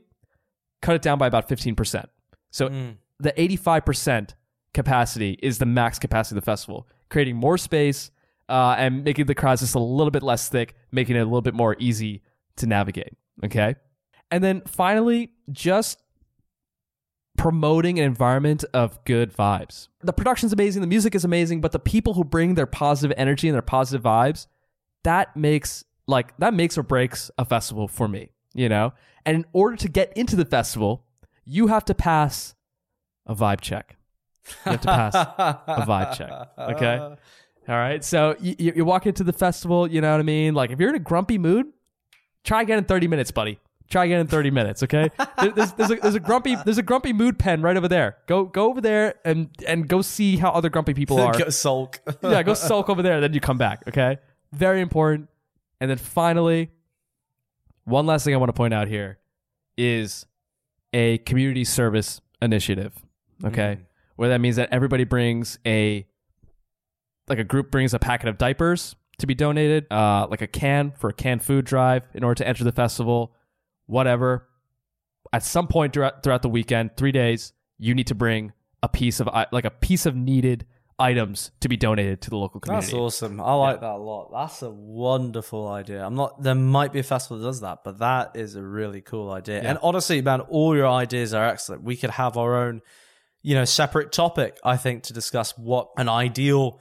[0.82, 2.06] cut it down by about 15%.
[2.50, 2.96] So mm.
[3.20, 4.34] the 85%
[4.74, 8.12] capacity is the max capacity of the festival, creating more space
[8.50, 11.42] uh, and making the crowds just a little bit less thick, making it a little
[11.42, 12.22] bit more easy
[12.58, 13.14] to navigate.
[13.44, 13.76] Okay.
[14.30, 16.02] And then finally, just
[17.38, 19.88] promoting an environment of good vibes.
[20.02, 23.48] The production's amazing, the music is amazing, but the people who bring their positive energy
[23.48, 24.48] and their positive vibes,
[25.04, 28.94] that makes like that makes or breaks a festival for me, you know?
[29.26, 31.06] And in order to get into the festival,
[31.46, 32.56] you have to pass
[33.26, 33.98] a vibe check.
[34.66, 36.32] You have to pass a vibe check.
[36.76, 36.98] Okay.
[36.98, 38.04] All right.
[38.04, 40.54] So you, you walk into the festival, you know what I mean?
[40.54, 41.68] Like if you're in a grumpy mood,
[42.44, 43.60] try again in 30 minutes, buddy.
[43.90, 45.10] Try again in 30 minutes, okay?
[45.42, 48.18] There- there's, there's, a, there's a grumpy there's a grumpy mood pen right over there.
[48.28, 51.34] Go go over there and and go see how other grumpy people are.
[51.38, 52.00] Go sulk.
[52.24, 54.18] yeah, go sulk over there, then you come back, okay?
[54.54, 55.30] Very important.
[55.82, 56.70] And then finally,
[57.86, 59.18] one last thing I want to point out here
[59.78, 60.26] is
[60.94, 62.94] a community service initiative,
[63.44, 63.78] okay?
[63.82, 63.86] Mm.
[64.22, 66.06] Where that means that everybody brings a
[67.28, 70.92] like a group brings a packet of diapers to be donated, uh, like a can
[70.92, 73.34] for a canned food drive in order to enter the festival,
[73.88, 74.48] whatever.
[75.34, 78.54] At some point throughout, throughout the weekend, three days, you need to bring
[78.84, 80.68] a piece of like a piece of needed
[81.00, 82.92] items to be donated to the local community.
[82.92, 83.42] That's awesome.
[83.42, 84.30] I like that a lot.
[84.32, 86.06] That's a wonderful idea.
[86.06, 86.44] I'm not.
[86.44, 89.62] There might be a festival that does that, but that is a really cool idea.
[89.64, 91.82] And honestly, man, all your ideas are excellent.
[91.82, 92.84] We could have our own,
[93.42, 94.58] you know, separate topic.
[94.64, 96.80] I think to discuss what an ideal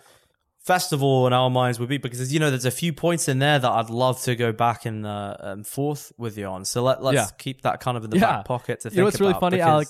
[0.58, 3.58] festival in our minds would be because you know there's a few points in there
[3.58, 6.64] that I'd love to go back and uh, um, forth with you on.
[6.64, 7.26] So let let's Yeah.
[7.38, 8.36] keep that kind of in the Yeah.
[8.36, 9.88] back pocket to think You know what's really funny, because- Alec?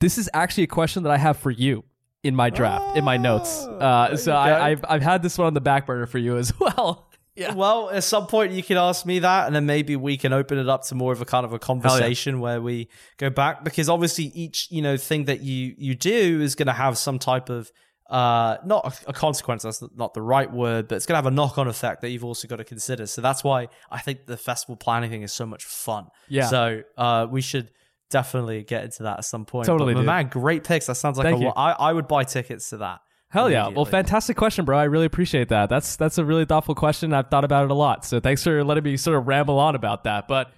[0.00, 1.82] This is actually a question that I have for you
[2.22, 3.64] in my draft, in my notes.
[3.66, 4.32] Uh, so.
[4.32, 7.07] I, I've I've had this one on the back burner for you as well.
[7.38, 7.54] Yeah.
[7.54, 10.58] Well, at some point you can ask me that, and then maybe we can open
[10.58, 13.88] it up to more of a kind of a conversation where we go back because
[13.88, 17.48] obviously each you know thing that you you do is going to have some type
[17.48, 17.70] of
[18.10, 19.62] uh not a, consequence.
[19.62, 22.10] That's not the right word, but it's going to have a knock on effect that
[22.10, 23.06] you've also got to consider.
[23.06, 26.08] So that's why I think the festival planning thing is so much fun.
[26.28, 26.46] Yeah.
[26.46, 27.70] So uh, we should.
[28.10, 29.66] Definitely get into that at some point.
[29.66, 30.86] Totally, but, man, great picks.
[30.86, 31.48] That sounds like Thank a, you.
[31.50, 33.00] I, I would buy tickets to that.
[33.30, 33.68] Hell yeah!
[33.68, 34.78] Well, fantastic question, bro.
[34.78, 35.68] I really appreciate that.
[35.68, 37.12] That's that's a really thoughtful question.
[37.12, 38.06] I've thought about it a lot.
[38.06, 40.26] So thanks for letting me sort of ramble on about that.
[40.28, 40.50] But,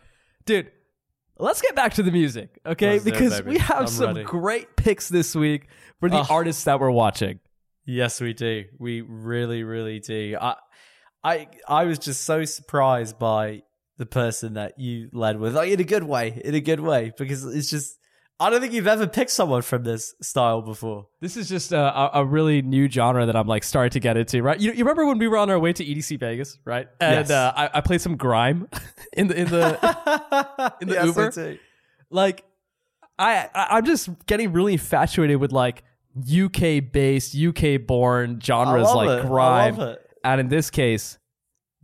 [0.46, 0.70] dude,
[1.37, 2.92] let's get back to the music, okay?
[2.92, 4.22] Let's do it, because we have I'm some ready.
[4.22, 5.66] great picks this week
[5.98, 6.26] for the Ugh.
[6.30, 7.40] artists that we're watching.
[7.87, 8.66] Yes, we do.
[8.78, 10.37] We really, really do.
[10.40, 10.54] I,
[11.24, 13.62] I, I was just so surprised by
[13.96, 17.12] the person that you led with, like in a good way, in a good way,
[17.18, 17.98] because it's just.
[18.40, 21.09] I don't think you've ever picked someone from this style before.
[21.20, 24.42] This is just a, a, really new genre that I'm like starting to get into,
[24.42, 24.59] right?
[24.59, 26.88] You, you remember when we were on our way to EDC Vegas, right?
[27.00, 27.31] And Yes.
[27.31, 28.66] uh, I, I played some grime
[29.12, 31.59] in the in the in the Uber?
[32.11, 32.44] like
[33.18, 35.85] I, I I'm just getting really infatuated with like
[36.18, 39.26] UK based, UK born genres like it.
[39.26, 41.18] Grime, and in this case,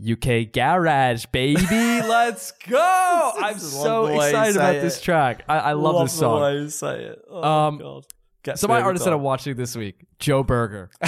[0.00, 1.60] UK garage, baby.
[1.70, 3.32] Let's go!
[3.36, 4.80] I'm so one way you excited about it.
[4.82, 5.44] this track.
[5.48, 6.42] I, I love, this the song.
[6.42, 7.22] way you say it.
[7.30, 8.04] Oh, Um, God.
[8.42, 9.14] Gets So my artist that.
[9.14, 10.90] I'm watching this week, Joe Berger.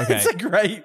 [0.00, 0.16] Okay.
[0.16, 0.84] it's a great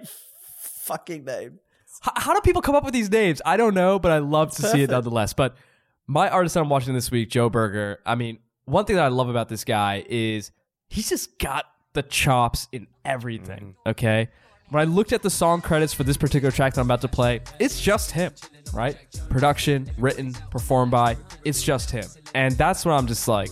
[0.61, 1.59] fucking name.
[2.05, 3.41] H- how do people come up with these names?
[3.45, 5.33] I don't know, but I love to see it nonetheless.
[5.33, 5.55] But
[6.07, 7.99] my artist that I'm watching this week, Joe Berger.
[8.05, 10.51] I mean, one thing that I love about this guy is
[10.89, 13.75] he's just got the chops in everything.
[13.85, 14.29] Okay.
[14.71, 17.09] When I looked at the song credits for this particular track that I'm about to
[17.09, 18.31] play, it's just him,
[18.73, 18.95] right?
[19.29, 22.05] Production, written, performed by, it's just him.
[22.35, 23.49] And that's when I'm just like,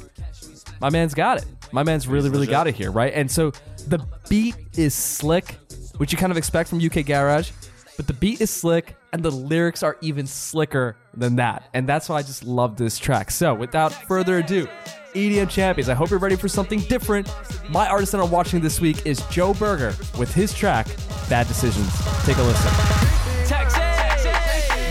[0.79, 1.45] my man's got it.
[1.73, 3.11] My man's really, really got it here, right?
[3.13, 3.51] And so
[3.89, 3.99] the
[4.29, 5.57] beat is slick,
[5.97, 7.51] which you kind of expect from UK Garage,
[7.97, 11.67] but the beat is slick and the lyrics are even slicker than that.
[11.73, 13.29] And that's why I just love this track.
[13.29, 14.69] So without further ado,
[15.13, 17.27] EDM Champions, I hope you're ready for something different.
[17.69, 20.87] My artist that I'm watching this week is Joe Berger with his track,
[21.29, 21.91] Bad Decisions.
[22.25, 22.71] Take a listen.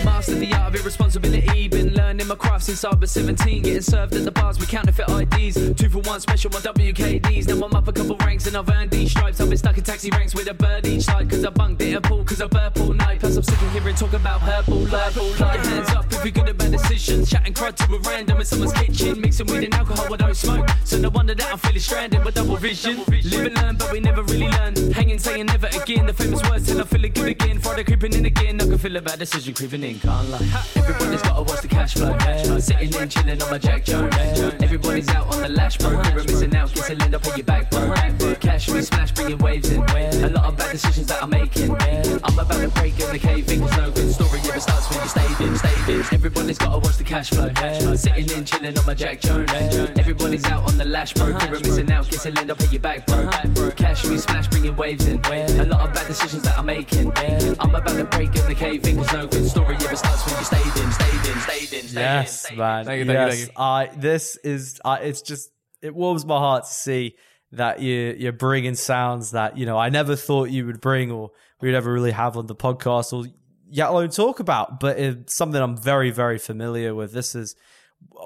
[0.03, 1.69] Master the art of irresponsibility.
[2.09, 3.61] Learning my craft since I was 17.
[3.61, 5.75] Getting served at the bars with counterfeit IDs.
[5.79, 7.47] Two for one special, my WKDs.
[7.47, 9.39] Now I'm up a couple ranks and I've earned these stripes.
[9.39, 11.29] I've been stuck in taxi ranks with a bird each side.
[11.29, 13.19] Cause I bunked it a pool, cause I burp all night.
[13.19, 15.13] Plus I'm sick of hearing talk about purple life.
[15.13, 17.29] Put your hands up if you're good at bad decisions.
[17.29, 19.21] Chatting crud to a random in someone's kitchen.
[19.21, 20.67] Mixing weed and alcohol, I don't smoke.
[20.85, 23.05] So no wonder that I'm feeling stranded with double vision.
[23.07, 24.73] Live and learn, but we never really learn.
[24.93, 26.07] Hanging, saying never again.
[26.07, 27.59] The famous words till I'm feeling good again.
[27.59, 28.59] Friday creeping in again.
[28.59, 30.63] I can feel a bad decision creeping in, can't lie.
[30.75, 34.15] Everybody's gotta watch the cash Sitting in, chilling on my Jack Jones.
[34.61, 35.91] Everybody's out on the lash, bro.
[35.91, 37.93] You're missing out, guess I'll end up on your back, bro.
[38.35, 39.81] Cash we smash, bringing waves in.
[39.81, 41.71] A lot of decisions that I'm making.
[41.71, 45.01] I'm about to break in the cave in, 'cause no good story ever starts when
[45.01, 45.99] you stayed in, stayed in.
[46.11, 47.49] Everybody's gotta watch the cash flow.
[47.95, 49.49] Sitting in, chilling on my Jack Jones.
[49.97, 51.27] Everybody's out on the lash, bro.
[51.27, 53.29] You're missing out, guess I'll up on your back, bro.
[53.71, 55.19] Cash we smash, bringing waves in.
[55.25, 57.11] A lot of bad decisions that I'm making.
[57.59, 60.37] I'm about to break in the cave in, 'cause no good story ever starts when
[60.39, 62.03] you stayed in, stayed in, stayed in, stayed in.
[62.03, 62.59] Yes, stayed in.
[62.59, 62.85] man.
[62.85, 63.53] Thank you, thank you, yes, thank you.
[63.57, 63.89] I.
[63.97, 64.79] This is.
[64.85, 64.97] I.
[64.99, 65.51] It's just.
[65.81, 67.15] It warms my heart to see
[67.51, 71.31] that you you're bringing sounds that you know I never thought you would bring or
[71.61, 73.25] we'd ever really have on the podcast or
[73.69, 74.79] yet alone talk about.
[74.79, 77.11] But it's something I'm very very familiar with.
[77.11, 77.55] This is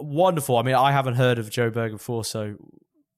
[0.01, 0.57] wonderful.
[0.57, 2.55] I mean, I haven't heard of Joe Berger before, so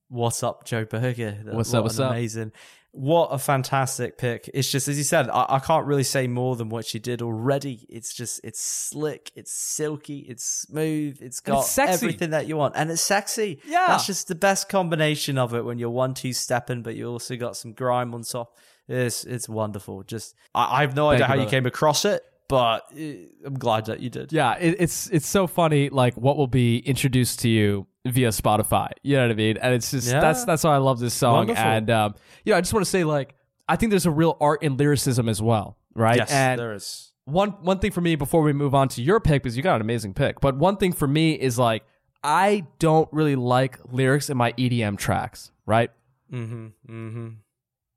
[0.10, 1.40] what's up, Joe Berger?
[1.44, 2.12] What's What up, what's an up?
[2.12, 2.52] Amazing.
[2.98, 4.50] What a fantastic pick.
[4.54, 7.22] It's just, as you said, I, I can't really say more than what she did
[7.22, 7.86] already.
[7.90, 12.76] It's just, it's slick, it's silky, it's smooth, it's got it's everything that you want.
[12.78, 13.60] And it's sexy.
[13.68, 13.88] Yeah.
[13.88, 17.36] That's just the best combination of it when you're one, two stepping, but you also
[17.36, 18.58] got some grime on top.
[18.88, 20.04] It's, it's wonderful.
[20.04, 23.26] Just, I, I have no Thank idea you, how you came across it, but eh,
[23.44, 24.32] I'm glad that you did.
[24.32, 25.90] Yeah, it, it's it's so funny.
[25.90, 28.90] Like what will be introduced to you via Spotify.
[29.04, 29.58] You know what I mean?
[29.58, 30.20] And it's just Yeah.
[30.20, 31.48] that's that's why I love this song.
[31.48, 31.64] Wonderful.
[31.64, 33.36] And um, you know, I just want to say like
[33.68, 36.18] I think there's a real art in lyricism as well, right?
[36.18, 37.12] Yes, and there is.
[37.26, 39.76] one one thing for me before we move on to your pick because you got
[39.76, 40.40] an amazing pick.
[40.40, 41.84] But one thing for me is like
[42.24, 45.90] I don't really like lyrics in my EDM tracks, right?
[46.32, 46.66] Mm-hmm.
[46.90, 47.28] Mm-hmm.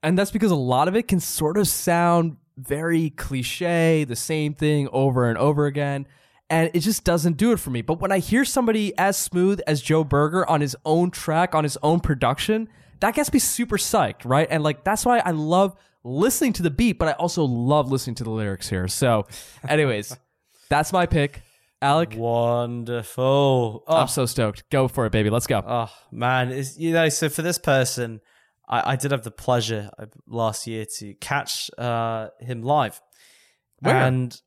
[0.03, 4.55] And that's because a lot of it can sort of sound very cliche, the same
[4.55, 6.07] thing over and over again.
[6.51, 7.83] And it just doesn't do it for me.
[7.83, 11.63] But when I hear somebody as smooth as Joe Berger on his own track, on
[11.65, 12.69] his own production,
[13.01, 14.49] that gets me super psyched, right?
[14.51, 18.15] And like, that's why I love listening to the beat, but I also love listening
[18.17, 18.89] to the lyrics here.
[18.89, 19.27] So,
[19.69, 20.17] anyways,
[20.69, 21.43] that's my pick.
[21.81, 23.85] Alec, Wonderful.
[23.87, 24.69] Oh, I'm so stoked.
[24.69, 25.31] Go for it, baby.
[25.31, 25.63] Let's go.
[25.65, 28.21] Oh man, it's, you know, so for this person,
[28.69, 29.91] I, I did have the pleasure
[30.27, 33.01] last year to catch uh, him live,
[33.79, 33.95] Where?
[33.95, 34.41] and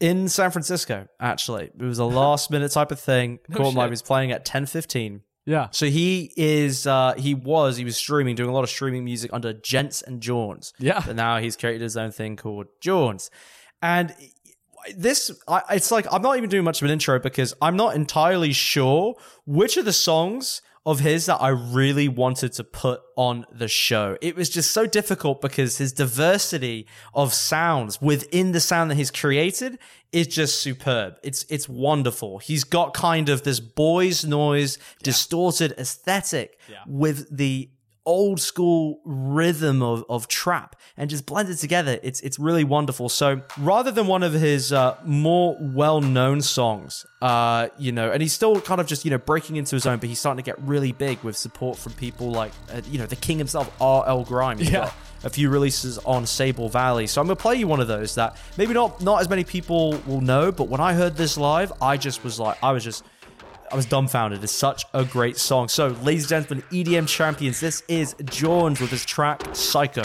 [0.00, 1.06] in San Francisco.
[1.20, 3.38] Actually, it was a last minute type of thing.
[3.52, 3.86] Caught him live.
[3.88, 5.22] He was playing at ten fifteen.
[5.46, 5.68] yeah.
[5.70, 9.30] So he is, uh, he was, he was streaming, doing a lot of streaming music
[9.32, 10.72] under Gents and Jawns.
[10.78, 11.02] Yeah.
[11.04, 13.30] But now he's created his own thing called Jawns.
[13.82, 14.14] And
[14.96, 17.94] this, I, it's like, I'm not even doing much of an intro because I'm not
[17.94, 19.14] entirely sure
[19.46, 24.18] which of the songs of his that I really wanted to put on the show.
[24.20, 29.10] It was just so difficult because his diversity of sounds within the sound that he's
[29.10, 29.78] created
[30.12, 31.16] is just superb.
[31.22, 32.38] It's it's wonderful.
[32.38, 37.70] He's got kind of this boys noise distorted aesthetic with the
[38.06, 41.98] old school rhythm of, of trap and just blended together.
[42.02, 43.08] It's it's really wonderful.
[43.08, 48.20] So rather than one of his uh, more well known songs, uh, you know, and
[48.20, 50.48] he's still kind of just you know breaking into his own, but he's starting to
[50.48, 54.24] get really big with support from people like uh, you know the king himself, R.L.
[54.24, 54.58] Grime.
[54.60, 54.70] Yeah.
[54.70, 54.94] got
[55.24, 57.06] a few releases on Sable Valley.
[57.06, 59.98] So I'm gonna play you one of those that maybe not not as many people
[60.06, 63.04] will know, but when I heard this live, I just was like, I was just
[63.72, 64.42] I was dumbfounded.
[64.42, 65.68] It's such a great song.
[65.68, 70.04] So, ladies and gentlemen, EDM champions, this is Jawns with his track Psycho.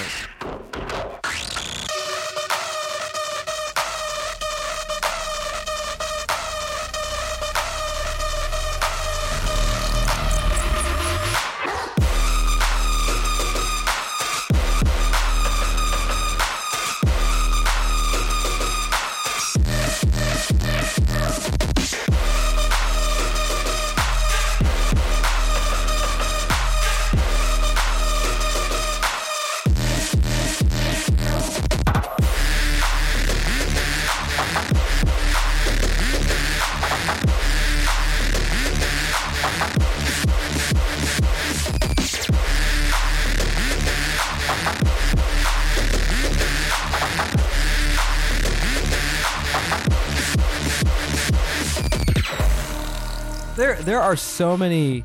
[53.60, 55.04] There there are so many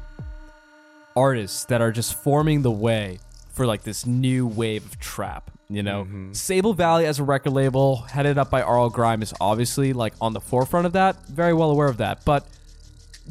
[1.16, 3.18] artists that are just forming the way
[3.52, 5.50] for like this new wave of trap.
[5.68, 6.32] You know, mm-hmm.
[6.34, 8.90] Sable Valley as a record label, headed up by R.L.
[8.90, 11.26] Grime, is obviously like on the forefront of that.
[11.26, 12.46] Very well aware of that, but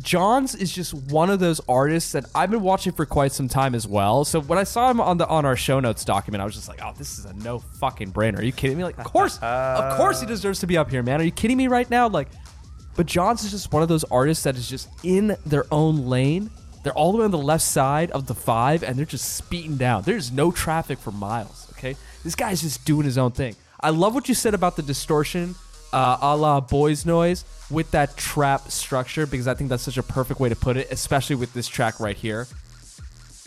[0.01, 3.76] Jawns is just one of those artists that I've been watching for quite some time
[3.76, 4.26] as well.
[4.26, 6.67] So when I saw him on the on our show notes document, I was just
[6.67, 8.84] like, "Oh, this is a no fucking brainer." Are you kidding me?
[8.84, 11.21] Like, of course, of course, he deserves to be up here, man.
[11.21, 12.09] Are you kidding me right now?
[12.09, 12.28] Like,
[12.96, 16.50] but Jawns is just one of those artists that is just in their own lane.
[16.84, 19.78] They're all the way on the left side of the five, and they're just speeding
[19.78, 20.04] down.
[20.04, 21.68] There's no traffic for miles.
[21.74, 23.56] Okay, this guy's just doing his own thing.
[23.80, 25.56] I love what you said about the distortion,
[25.91, 30.04] uh, a la Boys Noise, with that trap structure because I think that's such a
[30.04, 32.48] perfect way to put it, especially with this track right here.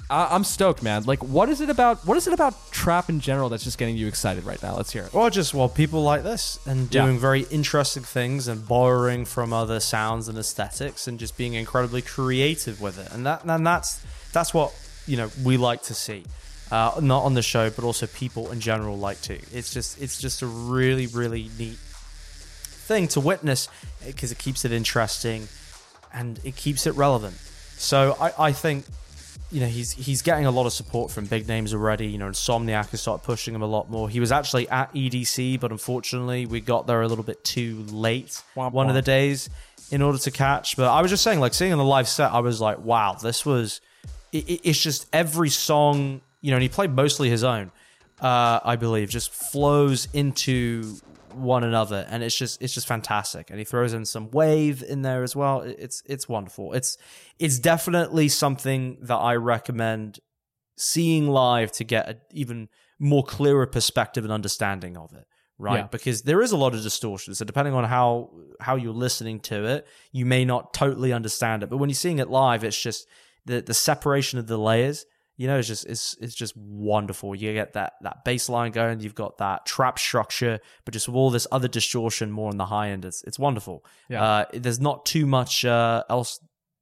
[0.08, 1.02] I- I'm stoked, man.
[1.04, 2.06] Like, what is it about?
[2.06, 4.76] What is it about trap in general that's just getting you excited right now?
[4.76, 5.14] Let's hear it.
[5.14, 7.04] Or just well, people like this and Yeah.
[7.04, 12.02] doing very interesting things and borrowing from other sounds and aesthetics and just being incredibly
[12.02, 13.10] creative with it.
[13.12, 13.98] And that and that's
[14.32, 14.72] that's what
[15.06, 16.24] you know we like to see.
[16.70, 19.34] Uh, not on the show, but also people in general like to.
[19.52, 23.68] It's just it's just a really really neat thing to witness
[24.06, 25.48] because it keeps it interesting
[26.14, 27.36] and it keeps it relevant.
[27.76, 28.84] So I, I think
[29.52, 32.06] you know he's he's getting a lot of support from big names already.
[32.06, 34.08] You know, Insomniac has started pushing him a lot more.
[34.08, 38.42] He was actually at EDC, but unfortunately we got there a little bit too late
[38.72, 39.48] one of the days
[39.90, 40.76] in order to catch.
[40.76, 43.14] But I was just saying, like seeing on the live set, I was like, wow,
[43.14, 43.80] this was.
[44.32, 47.70] It- it's just every song, you know, and he played mostly his own,
[48.20, 50.96] uh, I believe, just flows into
[51.36, 53.50] one another, and it's just it's just fantastic.
[53.50, 55.60] And he throws in some wave in there as well.
[55.60, 56.72] It's it's wonderful.
[56.72, 56.96] It's
[57.38, 60.20] it's definitely something that I recommend
[60.76, 62.68] seeing live to get an even
[62.98, 65.26] more clearer perspective and understanding of it
[65.58, 65.86] right Yeah.
[65.90, 68.30] because there is a lot of distortion so depending on how
[68.60, 72.18] how you're listening to it you may not totally understand it but when you're seeing
[72.18, 73.06] it live it's just
[73.46, 75.06] the the separation of the layers
[75.36, 79.00] you know it's just it's it's just wonderful you get that that bass line going
[79.00, 82.66] you've got that trap structure but just with all this other distortion more on the
[82.66, 84.22] high end it's it's wonderful Yeah.
[84.22, 86.40] uh there's not too much uh else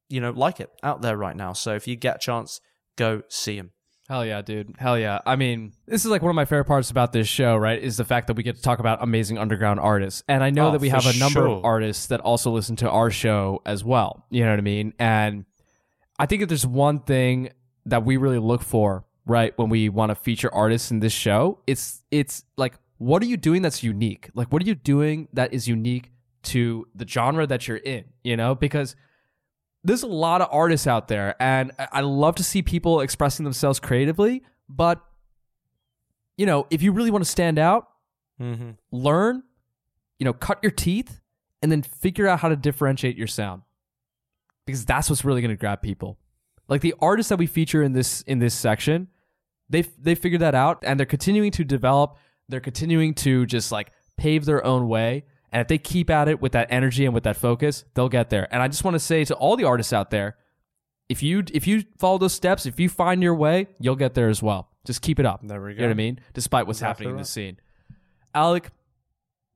[0.08, 2.60] you know like it out there right now so if you get a chance
[2.96, 3.70] go see him
[4.06, 4.74] Hell yeah, dude.
[4.78, 5.20] Hell yeah.
[5.24, 7.82] I mean, this is like one of my favorite parts about this show, right?
[7.82, 10.22] Is the fact that we get to talk about amazing underground artists.
[10.28, 11.48] And I know Oh, that we have a number sure.
[11.48, 14.26] of artists that also listen to our show as well.
[14.28, 14.92] You know what I mean?
[14.98, 15.46] And
[16.18, 17.48] I think if there's one thing
[17.86, 21.60] that we really look for, right, when we want to feature artists in this show,
[21.66, 24.30] it's it's like what are you doing that's unique?
[24.34, 26.12] Like what are you doing that is unique
[26.44, 28.54] to the genre that you're in, you know?
[28.54, 28.96] Because
[29.82, 33.80] there's a lot of artists out there and I love to see people expressing themselves
[33.80, 35.02] creatively, but
[36.36, 37.88] you know, if you really want to stand out,
[38.40, 38.70] mm-hmm.
[38.90, 39.42] learn,
[40.18, 41.20] you know, cut your teeth
[41.62, 43.62] and then figure out how to differentiate your sound.
[44.66, 46.18] Because that's what's really going to grab people.
[46.68, 49.08] Like the artists that we feature in this in this section,
[49.68, 52.16] they they figured that out and they're continuing to develop,
[52.48, 55.24] they're continuing to just like pave their own way.
[55.52, 58.28] And if they keep at it with that energy and with that focus, they'll get
[58.28, 58.52] there.
[58.52, 60.36] And I just want to say to all the artists out there,
[61.08, 64.28] if you if you follow those steps, if you find your way, you'll get there
[64.28, 64.70] as well.
[64.84, 65.40] Just keep it up.
[65.42, 66.20] There we You know what I mean?
[66.32, 67.58] Despite what's happening in the scene.
[68.34, 68.70] Alec,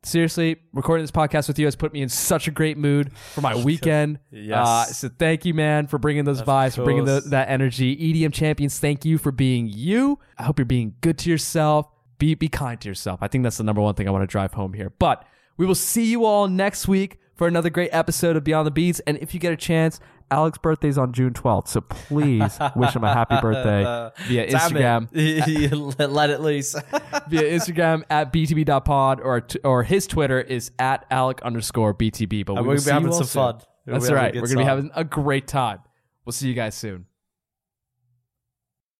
[0.03, 3.41] seriously, recording this podcast with you has put me in such a great mood for
[3.41, 4.19] my weekend.
[4.31, 4.67] Yes.
[4.67, 7.97] Uh, so thank you, man, for bringing those vibes, for bringing the, that energy.
[7.97, 10.19] EDM champions, thank you for being you.
[10.37, 11.89] I hope you're being good to yourself.
[12.19, 13.21] Be be kind to yourself.
[13.23, 14.93] I think that's the number one thing I want to drive home here.
[14.99, 15.25] But
[15.57, 19.01] we will see you all next week for another great episode of Beyond the Beats.
[19.07, 21.69] And if you get a chance, Alec's birthday's on June 12th.
[21.69, 26.11] So please wish him a happy birthday via Instagram Instagram.
[26.13, 26.73] Let it loose.
[27.29, 32.45] via Instagram at btb.pod or or his Twitter is at alec underscore btb.
[32.45, 33.43] But we will we're gonna be having some soon.
[33.43, 33.61] fun.
[33.87, 34.35] That's right.
[34.35, 35.79] We're gonna be having a great time.
[36.25, 37.07] We'll see you guys soon.